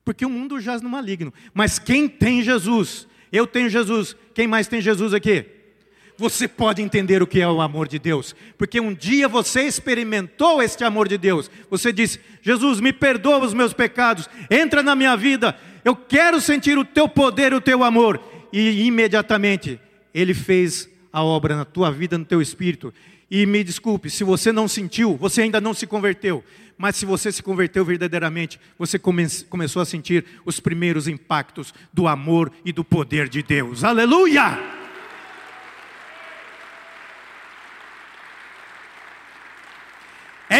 [0.05, 1.33] Porque o mundo jaz no maligno.
[1.53, 5.52] Mas quem tem Jesus, eu tenho Jesus, quem mais tem Jesus aqui?
[6.23, 10.61] Você pode entender o que é o amor de Deus, porque um dia você experimentou
[10.61, 11.51] este amor de Deus.
[11.69, 16.77] Você disse: Jesus, me perdoa os meus pecados, entra na minha vida, eu quero sentir
[16.77, 18.21] o teu poder, o teu amor.
[18.53, 19.77] E imediatamente
[20.13, 22.93] ele fez a obra na tua vida, no teu espírito.
[23.29, 26.41] E me desculpe, se você não sentiu, você ainda não se converteu.
[26.77, 32.07] Mas se você se converteu verdadeiramente, você come começou a sentir os primeiros impactos do
[32.07, 33.83] amor e do poder de Deus.
[33.83, 34.72] Aleluia!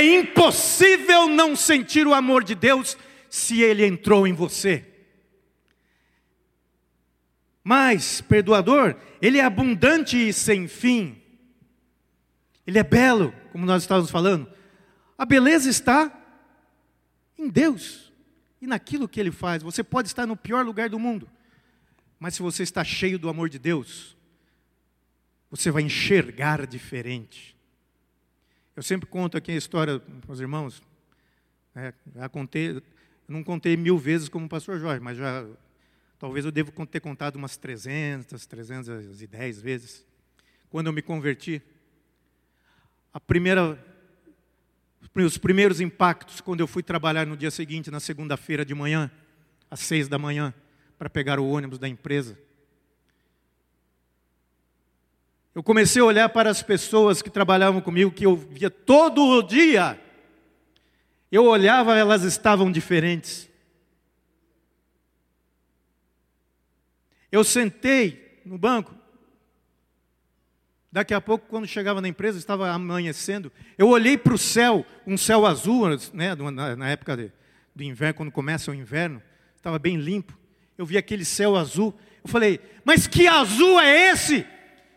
[0.04, 2.98] É impossível não sentir o amor de Deus
[3.30, 4.86] se ele entrou em você.
[7.63, 11.22] Mas, perdoador, ele é abundante e sem fim.
[12.68, 14.52] Ele é belo, como nós estávamos falando.
[15.18, 16.12] A beleza está
[17.38, 18.12] em Deus
[18.62, 19.63] e naquilo que Ele faz.
[19.63, 21.30] Você pode estar no pior lugar do mundo,
[22.20, 24.18] mas se você está cheio do amor de Deus,
[25.50, 27.53] você vai enxergar diferente.
[28.76, 30.82] Eu sempre conto aqui a história com os irmãos.
[31.76, 32.82] Né, já contei,
[33.28, 35.46] não contei mil vezes como o pastor Jorge, mas já
[36.18, 40.06] talvez eu devo ter contado umas 300, 310 vezes.
[40.72, 41.62] Quando eu me converti,
[43.14, 43.78] a primeira,
[45.16, 49.12] os primeiros impactos quando eu fui trabalhar no dia seguinte, na segunda-feira de manhã,
[49.70, 50.52] às seis da manhã,
[50.98, 52.40] para pegar o ônibus da empresa.
[55.54, 59.42] Eu comecei a olhar para as pessoas que trabalhavam comigo, que eu via todo o
[59.42, 60.00] dia.
[61.32, 63.50] Eu olhava, elas estavam diferentes.
[67.32, 68.96] Eu sentei no banco,
[70.94, 73.52] Daqui a pouco, quando chegava na empresa, estava amanhecendo.
[73.80, 76.36] Eu olhei para o céu, um céu azul, né,
[76.78, 77.32] na, época de,
[77.76, 79.20] do inverno, quando começa o inverno,
[79.56, 80.38] estava bem limpo.
[80.78, 82.00] Eu vi aquele céu azul.
[82.24, 84.46] Eu falei, mas que azul é esse?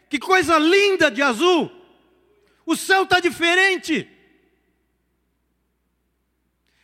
[0.08, 1.70] Que coisa linda de azul!
[2.64, 4.10] O céu está diferente.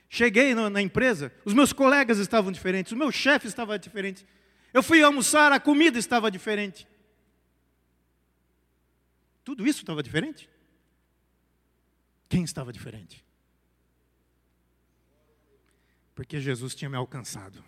[0.09, 4.27] Cheguei na, na, empresa, os meus colegas estavam diferentes, o meu chefe estava diferente.
[4.73, 6.87] Eu fui almoçar, a comida estava diferente.
[9.45, 10.49] Tudo isso estava diferente?
[12.29, 13.25] Quem estava diferente?
[16.15, 17.65] Porque Jesus tinha me alcançado.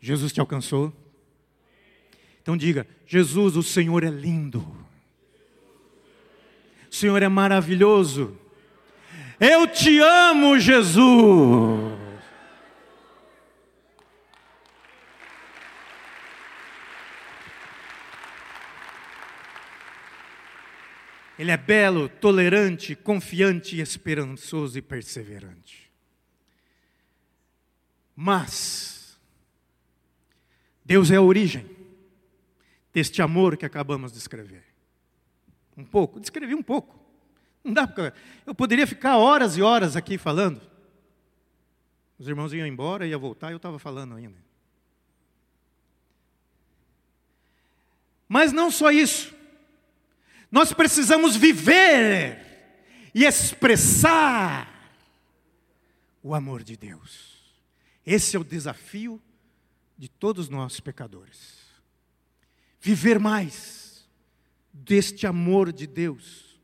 [0.00, 0.92] Jesus te alcançou?
[2.42, 4.60] Então diga: Jesus, o Senhor é lindo.
[6.90, 8.36] O Senhor é maravilhoso.
[9.38, 12.00] Eu te amo, Jesus.
[21.38, 25.90] Ele é belo, tolerante, confiante, esperançoso e perseverante.
[28.14, 29.18] Mas,
[30.84, 31.71] Deus é a origem
[32.92, 34.64] deste amor que acabamos de escrever.
[35.76, 37.00] Um pouco, descrevi um pouco.
[37.64, 38.12] Não dá para.
[38.44, 40.60] Eu poderia ficar horas e horas aqui falando.
[42.18, 44.36] Os irmãos iam embora, ia voltar, eu estava falando ainda.
[48.28, 49.34] Mas não só isso.
[50.50, 52.38] Nós precisamos viver
[53.14, 54.68] e expressar
[56.22, 57.32] o amor de Deus.
[58.04, 59.20] Esse é o desafio
[59.98, 61.61] de todos nós pecadores.
[62.82, 64.06] Viver mais
[64.70, 66.60] deste amor de Deus.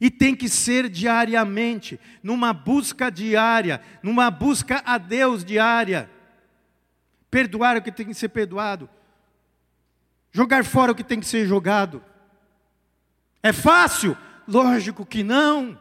[0.00, 6.10] E tem que ser diariamente, numa busca diária, numa busca a Deus diária.
[7.30, 8.90] Perdoar o que tem que ser perdoado,
[10.32, 12.02] jogar fora o que tem que ser jogado
[13.44, 14.16] é fácil?
[14.48, 15.78] Lógico que não.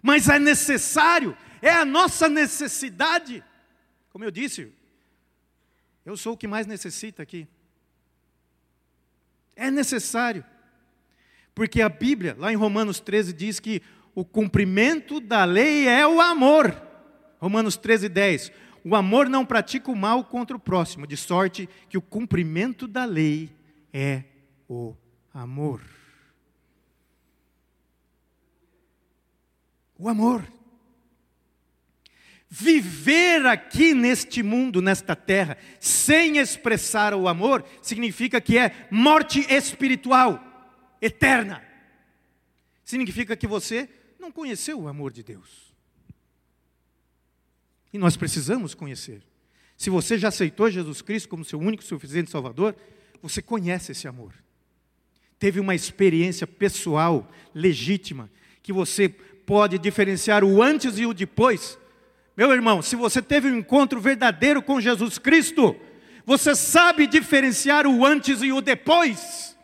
[0.00, 3.42] Mas é necessário, é a nossa necessidade.
[4.10, 4.72] Como eu disse,
[6.06, 7.48] eu sou o que mais necessita aqui.
[9.56, 10.44] É necessário.
[11.54, 13.80] Porque a Bíblia, lá em Romanos 13, diz que
[14.14, 16.80] o cumprimento da lei é o amor.
[17.38, 18.52] Romanos 13, 10.
[18.84, 23.04] O amor não pratica o mal contra o próximo, de sorte que o cumprimento da
[23.04, 23.50] lei
[23.92, 24.24] é
[24.68, 24.94] o
[25.32, 25.80] amor.
[29.98, 30.44] O amor.
[32.56, 40.40] Viver aqui neste mundo, nesta terra, sem expressar o amor, significa que é morte espiritual,
[41.02, 41.60] eterna.
[42.84, 43.88] Significa que você
[44.20, 45.74] não conheceu o amor de Deus.
[47.92, 49.20] E nós precisamos conhecer.
[49.76, 52.76] Se você já aceitou Jesus Cristo como seu único e suficiente Salvador,
[53.20, 54.32] você conhece esse amor.
[55.40, 58.30] Teve uma experiência pessoal, legítima,
[58.62, 61.76] que você pode diferenciar o antes e o depois,
[62.36, 65.76] Meu irmão, se você teve um encontro verdadeiro com Jesus Cristo,
[66.26, 69.56] você sabe diferenciar o antes e o depois,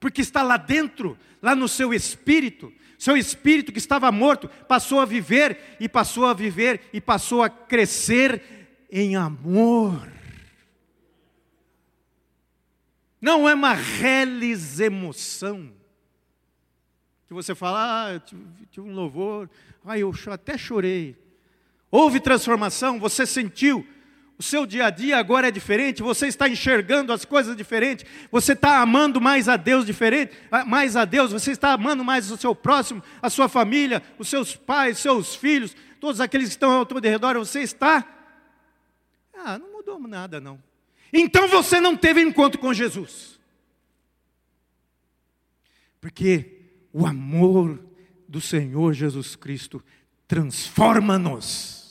[0.00, 2.72] porque está lá dentro, lá no seu espírito.
[2.96, 7.50] Seu espírito que estava morto passou a viver e passou a viver e passou a
[7.50, 8.42] crescer
[8.90, 10.10] em amor.
[13.20, 15.72] Não é uma reles emoção.
[17.26, 19.50] Que você fala, ah, tive, um louvor,
[19.84, 21.23] ah, eu até chorei.
[21.96, 23.86] Houve transformação, você sentiu,
[24.36, 28.52] o seu dia a dia agora é diferente, você está enxergando as coisas diferentes, você
[28.52, 30.32] está amando mais a Deus diferente,
[30.66, 34.56] mais a Deus, você está amando mais o seu próximo, a sua família, os seus
[34.56, 38.04] pais, seus filhos, todos aqueles que estão ao seu redor, você está.
[39.32, 40.60] Ah, não mudou nada não.
[41.12, 43.38] Então você não teve encontro com Jesus.
[46.00, 46.58] Porque
[46.92, 47.78] o amor
[48.28, 49.80] do Senhor Jesus Cristo
[50.26, 51.83] transforma-nos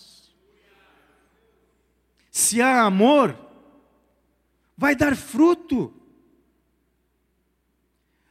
[2.33, 3.37] se há amor,
[4.75, 5.93] vai dar fruto.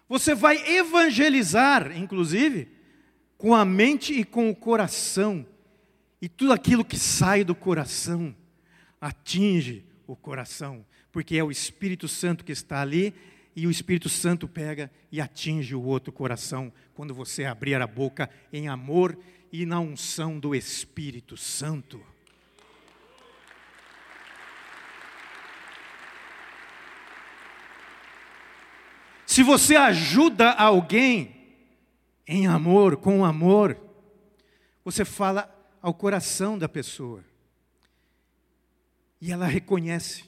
[0.08, 2.68] Você vai evangelizar, inclusive,
[3.38, 5.46] com a mente e com o coração.
[6.20, 8.34] E tudo aquilo que sai do coração
[9.00, 13.14] atinge o coração, porque é o Espírito Santo que está ali
[13.54, 18.28] e o Espírito Santo pega e atinge o outro coração quando você abrir a boca
[18.52, 19.16] em amor
[19.52, 22.11] e na unção do Espírito Santo.
[29.32, 31.34] Se você ajuda alguém
[32.26, 33.80] em amor, com amor,
[34.84, 37.24] você fala ao coração da pessoa.
[39.18, 40.24] E ela reconhece.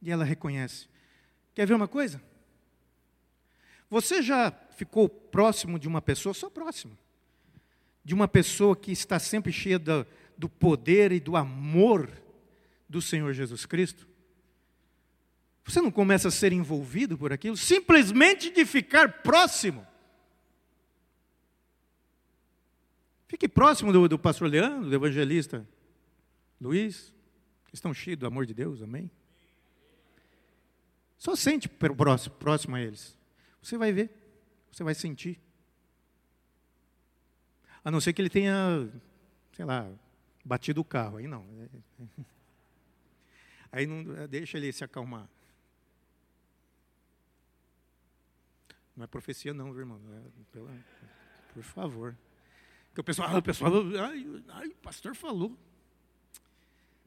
[0.00, 0.88] E ela reconhece.
[1.54, 2.22] Quer ver uma coisa?
[3.90, 6.96] Você já ficou próximo de uma pessoa, só próximo,
[8.02, 10.06] de uma pessoa que está sempre cheia do,
[10.38, 12.10] do poder e do amor
[12.88, 14.08] do Senhor Jesus Cristo?
[15.66, 19.84] Você não começa a ser envolvido por aquilo, simplesmente de ficar próximo.
[23.26, 25.66] Fique próximo do, do pastor Leandro, do evangelista
[26.60, 27.12] Luiz,
[27.72, 29.10] estão cheios do amor de Deus, amém?
[31.18, 33.18] Só sente próximo, próximo a eles.
[33.60, 34.10] Você vai ver,
[34.70, 35.40] você vai sentir.
[37.84, 38.88] A não ser que ele tenha,
[39.52, 39.90] sei lá,
[40.44, 41.44] batido o carro, aí não.
[43.72, 45.28] Aí não deixa ele se acalmar.
[48.96, 50.00] Não é profecia, não, viu, irmão.
[50.10, 50.22] É,
[50.52, 50.70] pela,
[51.52, 52.16] por favor.
[52.86, 55.56] Porque o pessoal, ah, o pessoal, ai, ai, o pastor falou.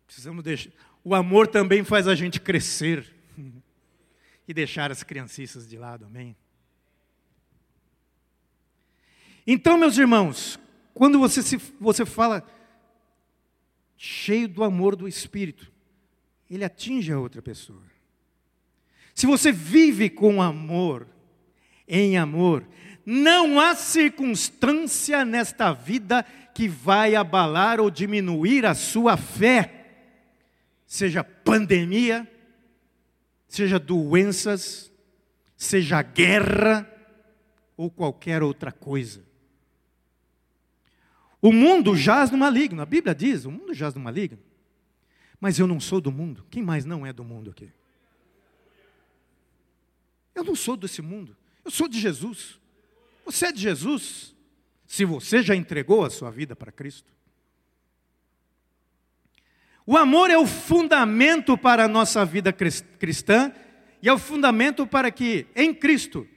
[0.05, 0.71] Precisamos deixar.
[1.03, 3.11] O amor também faz a gente crescer
[4.47, 6.35] e deixar as crianciças de lado, amém?
[9.47, 10.59] Então, meus irmãos,
[10.93, 12.47] quando você, se, você fala
[13.97, 15.71] cheio do amor do Espírito,
[16.49, 17.81] ele atinge a outra pessoa.
[19.15, 21.07] Se você vive com amor,
[21.89, 22.63] em amor.
[23.03, 26.23] Não há circunstância nesta vida
[26.53, 29.87] que vai abalar ou diminuir a sua fé,
[30.85, 32.29] seja pandemia,
[33.47, 34.91] seja doenças,
[35.57, 36.87] seja guerra
[37.75, 39.27] ou qualquer outra coisa.
[41.41, 44.39] O mundo jaz no maligno, a Bíblia diz: o mundo jaz no maligno.
[45.39, 46.45] Mas eu não sou do mundo.
[46.49, 47.71] Quem mais não é do mundo aqui?
[50.35, 51.35] Eu não sou desse mundo.
[51.63, 52.59] Eu sou de Jesus.
[53.25, 54.35] Você é de Jesus.
[54.85, 57.11] Se você já entregou a sua vida para Cristo.
[59.85, 63.51] O amor é o fundamento para a nossa vida cristã
[64.01, 66.27] e é o fundamento para que em Cristo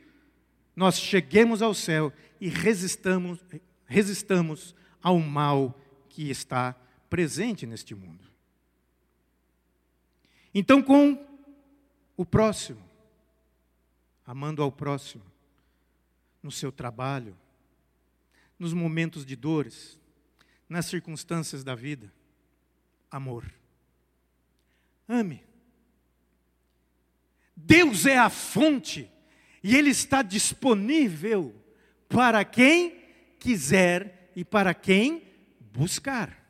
[0.74, 3.38] nós cheguemos ao céu e resistamos,
[3.86, 6.74] resistamos ao mal que está
[7.10, 8.26] presente neste mundo.
[10.54, 11.22] Então, com
[12.16, 12.82] o próximo,
[14.26, 15.24] amando ao próximo,
[16.42, 17.36] no seu trabalho,
[18.58, 19.98] nos momentos de dores,
[20.68, 22.12] nas circunstâncias da vida.
[23.10, 23.52] Amor.
[25.08, 25.44] Ame.
[27.54, 29.10] Deus é a fonte
[29.62, 31.54] e Ele está disponível
[32.08, 33.00] para quem
[33.38, 36.42] quiser e para quem buscar.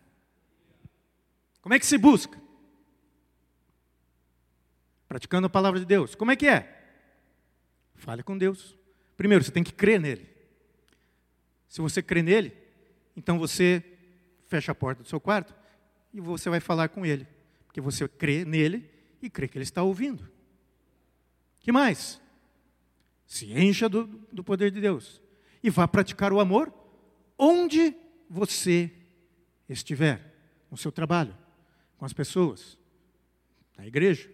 [1.61, 2.41] Como é que se busca?
[5.09, 6.15] Praticando a palavra de Deus.
[6.15, 6.82] Como é que é?
[8.03, 8.77] Fale com Deus.
[9.17, 10.29] Primeiro, você tem que crer nele.
[11.69, 12.53] Se você crê nele,
[13.17, 13.81] então você
[14.49, 15.55] fecha a porta do seu quarto
[16.13, 17.29] e você vai falar com ele.
[17.65, 18.91] Porque você crê nele
[19.23, 20.29] e crê que ele está ouvindo.
[21.61, 22.21] que mais?
[23.25, 25.23] Se encha do, do poder de Deus.
[25.63, 26.75] E vá praticar o amor
[27.39, 27.95] onde
[28.29, 28.91] você
[29.69, 30.35] estiver,
[30.69, 31.39] no seu trabalho,
[31.97, 32.77] com as pessoas,
[33.79, 34.29] na igreja,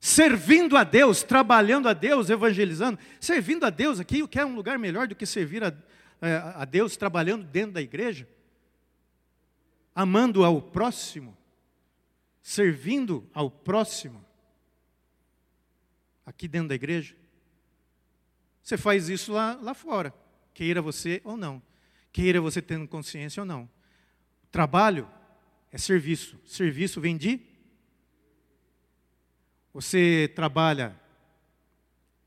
[0.00, 4.54] servindo a Deus, trabalhando a Deus, evangelizando, servindo a Deus aqui, o que é um
[4.54, 5.74] lugar melhor do que servir a,
[6.22, 8.26] a, a Deus trabalhando dentro da igreja,
[9.94, 11.36] amando ao próximo,
[12.42, 14.24] servindo ao próximo,
[16.24, 17.14] aqui dentro da igreja.
[18.62, 20.14] Você faz isso lá, lá fora,
[20.54, 21.62] queira você ou não,
[22.10, 23.68] queira você tendo consciência ou não.
[24.50, 25.06] Trabalho
[25.70, 27.49] é serviço, serviço vem de.
[29.72, 30.98] Você trabalha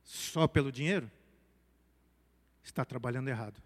[0.03, 1.09] só pelo dinheiro?
[2.63, 3.61] Está trabalhando errado.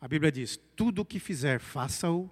[0.00, 2.28] A Bíblia diz: tudo o que fizer, faça-o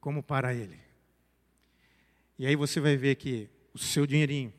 [0.00, 0.80] como para Ele.
[2.38, 4.52] E aí você vai ver que o seu dinheirinho,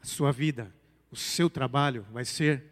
[0.00, 0.72] a sua vida,
[1.10, 2.64] o seu trabalho vai ser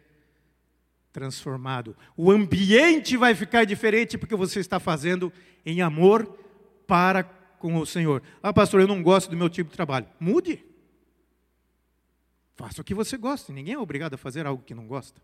[1.11, 1.97] transformado.
[2.15, 5.33] O ambiente vai ficar diferente porque você está fazendo
[5.65, 6.25] em amor
[6.87, 7.23] para
[7.59, 8.23] com o Senhor.
[8.41, 10.07] Ah, pastor, eu não gosto do meu tipo de trabalho.
[10.19, 10.65] Mude.
[12.55, 13.53] Faça o que você gosta.
[13.53, 15.21] Ninguém é obrigado a fazer algo que não gosta.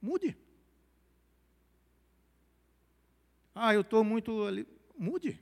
[0.00, 0.36] Mude.
[3.54, 4.66] Ah, eu estou muito ali.
[4.96, 5.40] Mude.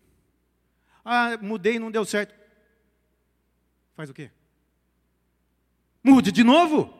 [1.05, 2.35] Ah, mudei e não deu certo.
[3.95, 4.31] Faz o quê?
[6.03, 6.93] Mude de novo.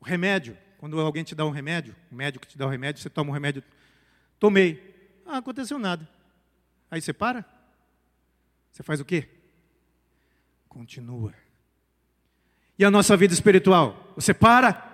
[0.00, 3.10] O remédio, quando alguém te dá um remédio, o médico te dá um remédio, você
[3.10, 3.62] toma um remédio,
[4.40, 5.22] tomei.
[5.26, 6.08] Ah, aconteceu nada.
[6.90, 7.44] Aí você para?
[8.72, 9.28] Você faz o quê?
[10.68, 11.34] Continua.
[12.76, 14.12] E a nossa vida espiritual?
[14.16, 14.88] Você para?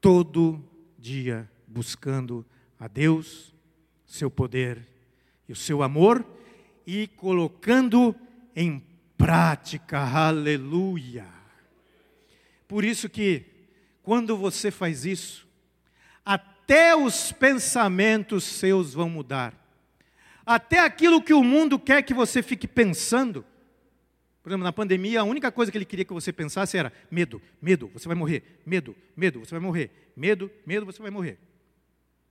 [0.00, 0.62] Todo
[0.98, 2.44] dia buscando
[2.78, 3.54] a Deus,
[4.04, 4.86] seu poder
[5.48, 6.26] e o seu amor
[6.86, 8.14] e colocando
[8.54, 8.82] em
[9.16, 10.00] prática.
[10.00, 11.26] Aleluia.
[12.66, 13.46] Por isso que
[14.02, 15.46] quando você faz isso,
[16.24, 16.55] até
[16.96, 19.54] os pensamentos seus vão mudar.
[20.44, 23.44] Até aquilo que o mundo quer que você fique pensando,
[24.42, 27.42] por exemplo, na pandemia, a única coisa que ele queria que você pensasse era medo,
[27.60, 31.38] medo, você vai morrer, medo, medo, você vai morrer, medo, medo, você vai morrer.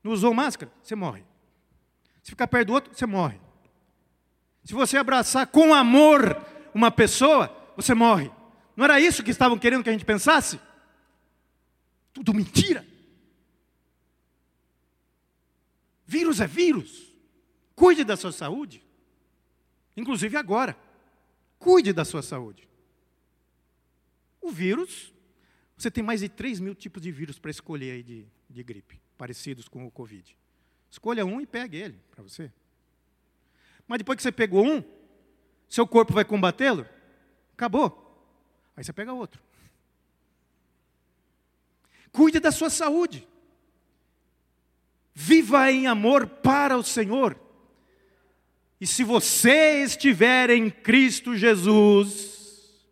[0.02, 1.24] Não usou máscara, você morre.
[2.24, 3.40] Se ficar perto do outro, você morre.
[4.64, 6.42] Se você abraçar com amor
[6.74, 8.32] uma pessoa, você morre.
[8.76, 10.60] Não era isso que estavam querendo que a gente pensasse?
[12.14, 12.86] Tudo mentira.
[16.06, 17.14] Vírus é vírus.
[17.76, 18.84] Cuide da sua saúde.
[19.98, 20.78] Inclusive agora.
[21.58, 22.68] Cuide da sua saúde.
[24.42, 25.14] O vírus,
[25.76, 29.02] você tem mais de 3 mil tipos de vírus para escolher aí de, de gripe,
[29.18, 30.38] parecidos com o Covid.
[30.92, 32.52] Escolha um e pegue ele para você.
[33.88, 34.84] Mas depois que você pegou um,
[35.68, 36.88] seu corpo vai combatê-lo?
[37.54, 38.04] Acabou.
[38.78, 39.42] Aí você pega outro.
[42.12, 43.28] Cuide da sua saúde.
[45.18, 47.40] Viva em amor para o Senhor.
[48.82, 52.86] E se você estiver em Cristo Jesus,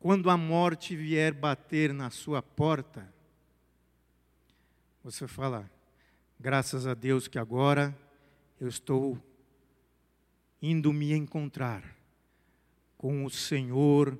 [0.00, 3.12] quando a morte vier bater na sua porta,
[5.02, 5.70] você fala:
[6.40, 7.94] graças a Deus que agora
[8.58, 9.22] eu estou
[10.62, 11.84] indo me encontrar
[12.96, 14.18] com o Senhor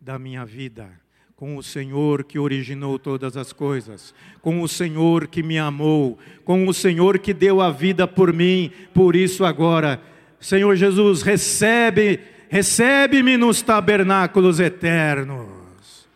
[0.00, 1.00] da minha vida
[1.40, 6.68] com o Senhor que originou todas as coisas, com o Senhor que me amou, com
[6.68, 8.70] o Senhor que deu a vida por mim.
[8.92, 10.02] Por isso agora,
[10.38, 12.20] Senhor Jesus, recebe,
[12.50, 16.06] recebe-me nos tabernáculos eternos.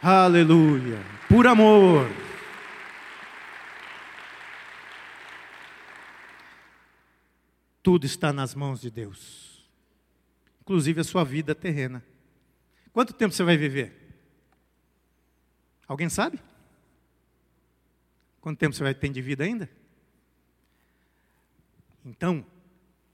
[0.00, 1.00] Aleluia.
[1.28, 2.08] Por amor.
[7.82, 9.68] Tudo está nas mãos de Deus,
[10.60, 12.04] inclusive a sua vida terrena.
[12.92, 13.97] Quanto tempo você vai viver?
[15.88, 16.38] Alguém sabe?
[18.42, 19.68] Quanto tempo você vai ter de vida ainda?
[22.04, 22.44] Então,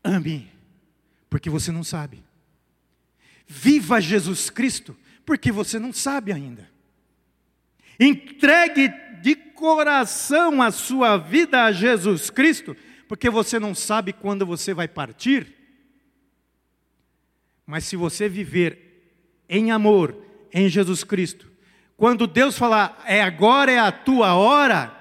[0.03, 0.51] ame,
[1.31, 2.23] porque você não sabe.
[3.47, 6.69] Viva Jesus Cristo, porque você não sabe ainda.
[7.99, 8.89] Entregue
[9.23, 12.77] de coração a sua vida a Jesus Cristo,
[13.09, 15.55] porque você não sabe quando você vai partir.
[17.65, 20.17] Mas se você viver em amor
[20.53, 21.54] em Jesus Cristo,
[21.97, 24.95] quando Deus falar, é agora é a tua hora,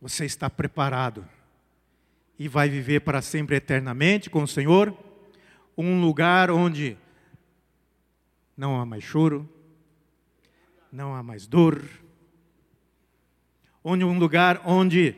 [0.00, 1.26] você está preparado
[2.38, 4.96] e vai viver para sempre eternamente com o Senhor,
[5.78, 6.98] um lugar onde
[8.56, 9.48] não há mais choro,
[10.90, 11.88] não há mais dor,
[13.84, 15.14] onde um lugar onde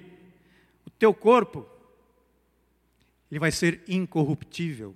[0.86, 1.66] o teu corpo
[3.30, 4.95] ele vai ser incorruptível,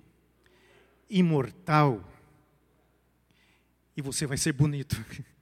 [1.09, 2.03] imortal,
[3.97, 4.95] e você vai ser bonito.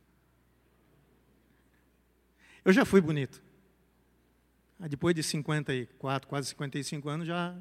[2.68, 3.42] Eu já fui bonito.
[4.78, 7.56] Depois de 54, quase 55 anos, já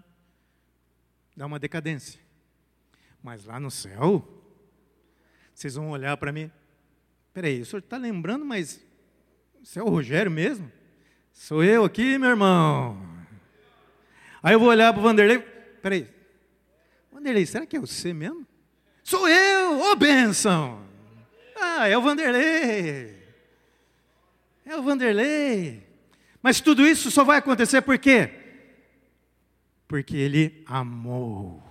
[1.37, 2.21] dá uma decadência.
[3.23, 4.29] Mas lá no céu,
[5.55, 6.51] vocês vão olhar para mim.
[7.33, 8.85] Peraí, o senhor está lembrando, mas
[9.63, 10.73] você é o Rogério mesmo?
[11.33, 13.01] Sou eu aqui, meu irmão.
[14.43, 15.39] Aí eu vou olhar para o Vanderlei.
[15.39, 16.13] Peraí,
[17.13, 18.45] Vanderlei, será que é você mesmo?
[19.05, 20.85] Sou eu, ô oh, benção!
[21.55, 23.16] Ah, é o Vanderlei.
[24.67, 25.87] É o Vanderlei.
[26.43, 28.31] Mas tudo isso só vai acontecer por quê?
[29.87, 31.63] Porque ele amou.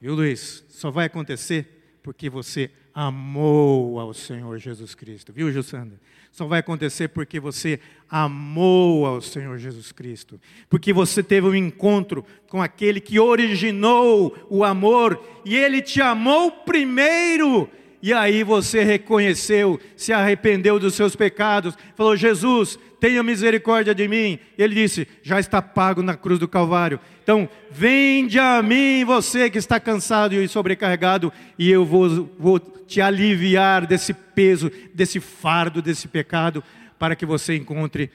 [0.00, 0.64] Viu, Luiz?
[0.68, 5.32] Só vai acontecer porque você amou ao Senhor Jesus Cristo.
[5.32, 6.00] Viu, Jussandra?
[6.30, 10.40] Só vai acontecer porque você amou ao Senhor Jesus Cristo.
[10.68, 16.52] Porque você teve um encontro com aquele que originou o amor e ele te amou
[16.52, 17.68] primeiro
[18.00, 24.38] e aí você reconheceu, se arrependeu dos seus pecados, falou: Jesus, tenha misericórdia de mim.
[24.56, 27.00] Ele disse: Já está pago na cruz do Calvário.
[27.22, 33.00] Então, vende a mim, você que está cansado e sobrecarregado, e eu vou, vou te
[33.00, 36.62] aliviar desse peso, desse fardo, desse pecado,
[36.98, 38.10] para que você encontre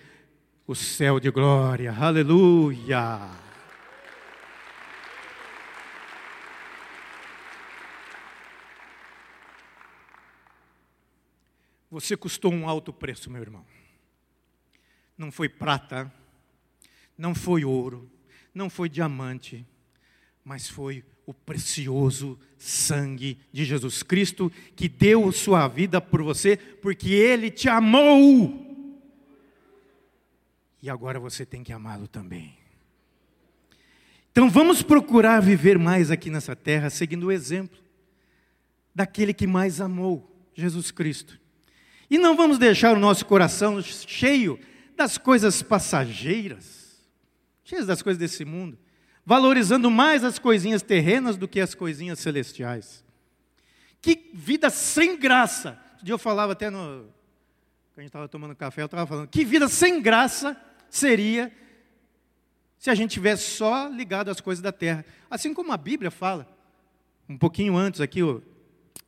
[0.65, 1.93] o céu de glória.
[1.99, 3.52] Aleluia.
[11.93, 13.63] Você custou um alto preço, meu irmão.
[15.15, 16.11] Não foi prata,
[17.15, 18.09] não foi ouro,
[18.51, 19.63] não foi diamante,
[20.43, 27.11] mas foi o precioso sangue de Jesus Cristo que deu sua vida por você, porque
[27.11, 28.99] Ele te amou.
[30.81, 32.57] E agora você tem que amá-lo também.
[34.31, 37.77] Então vamos procurar viver mais aqui nessa terra, seguindo o exemplo
[38.95, 41.42] daquele que mais amou, Jesus Cristo.
[42.09, 44.59] E não vamos deixar o nosso coração cheio
[44.95, 47.01] das coisas passageiras,
[47.63, 48.77] cheias das coisas desse mundo,
[49.25, 53.03] valorizando mais as coisinhas terrenas do que as coisinhas celestiais.
[54.01, 55.79] Que vida sem graça!
[56.01, 57.05] Um dia eu falava até no.
[57.93, 60.57] Quando a gente estava tomando café, eu estava falando, que vida sem graça
[60.89, 61.51] seria
[62.77, 65.05] se a gente tivesse só ligado às coisas da terra.
[65.29, 66.45] Assim como a Bíblia fala,
[67.29, 68.19] um pouquinho antes aqui,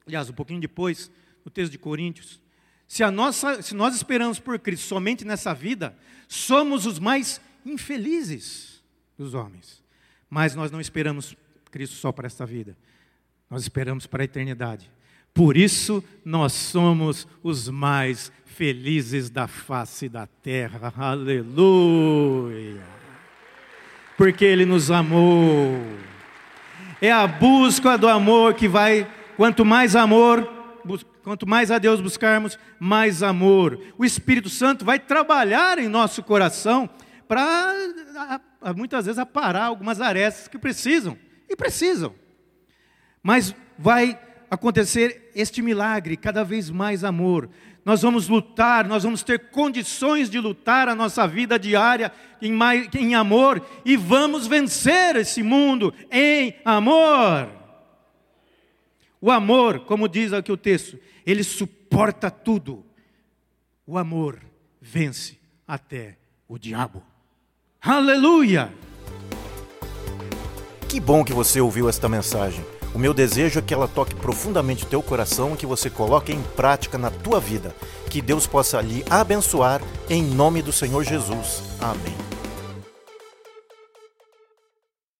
[0.07, 1.11] aliás, um pouquinho depois,
[1.43, 2.39] no texto de Coríntios,
[2.87, 5.95] se, a nossa, se nós esperamos por Cristo somente nessa vida,
[6.27, 8.83] somos os mais infelizes
[9.17, 9.83] dos homens.
[10.29, 11.35] Mas nós não esperamos
[11.71, 12.77] Cristo só para esta vida,
[13.49, 14.89] nós esperamos para a eternidade.
[15.33, 20.93] Por isso, nós somos os mais felizes da face da terra.
[20.95, 22.81] Aleluia!
[24.17, 25.77] Porque Ele nos amou.
[27.01, 29.05] É a busca do amor que vai,
[29.35, 30.49] quanto mais amor,
[31.25, 33.79] quanto mais a Deus buscarmos, mais amor.
[33.97, 36.87] O Espírito Santo vai trabalhar em nosso coração
[37.27, 37.73] para
[38.77, 41.17] muitas vezes aparar algumas arestas que precisam
[41.49, 42.13] e precisam.
[43.23, 44.19] Mas vai
[44.51, 47.49] acontecer este milagre, cada vez mais amor.
[47.83, 52.87] Nós vamos lutar, nós vamos ter condições de lutar a nossa vida diária em, mais,
[52.93, 57.49] em amor e vamos vencer esse mundo em amor.
[59.25, 62.85] O amor, como diz aqui o texto, ele suporta tudo.
[63.83, 64.39] O amor
[64.79, 66.15] vence até
[66.47, 67.01] o diabo.
[67.81, 68.71] Aleluia!
[70.87, 72.63] Que bom que você ouviu esta mensagem.
[72.93, 76.31] O meu desejo é que ela toque profundamente o teu coração e que você coloque
[76.31, 77.75] em prática na tua vida.
[78.11, 81.63] Que Deus possa lhe abençoar em nome do Senhor Jesus.
[81.81, 82.34] Amém.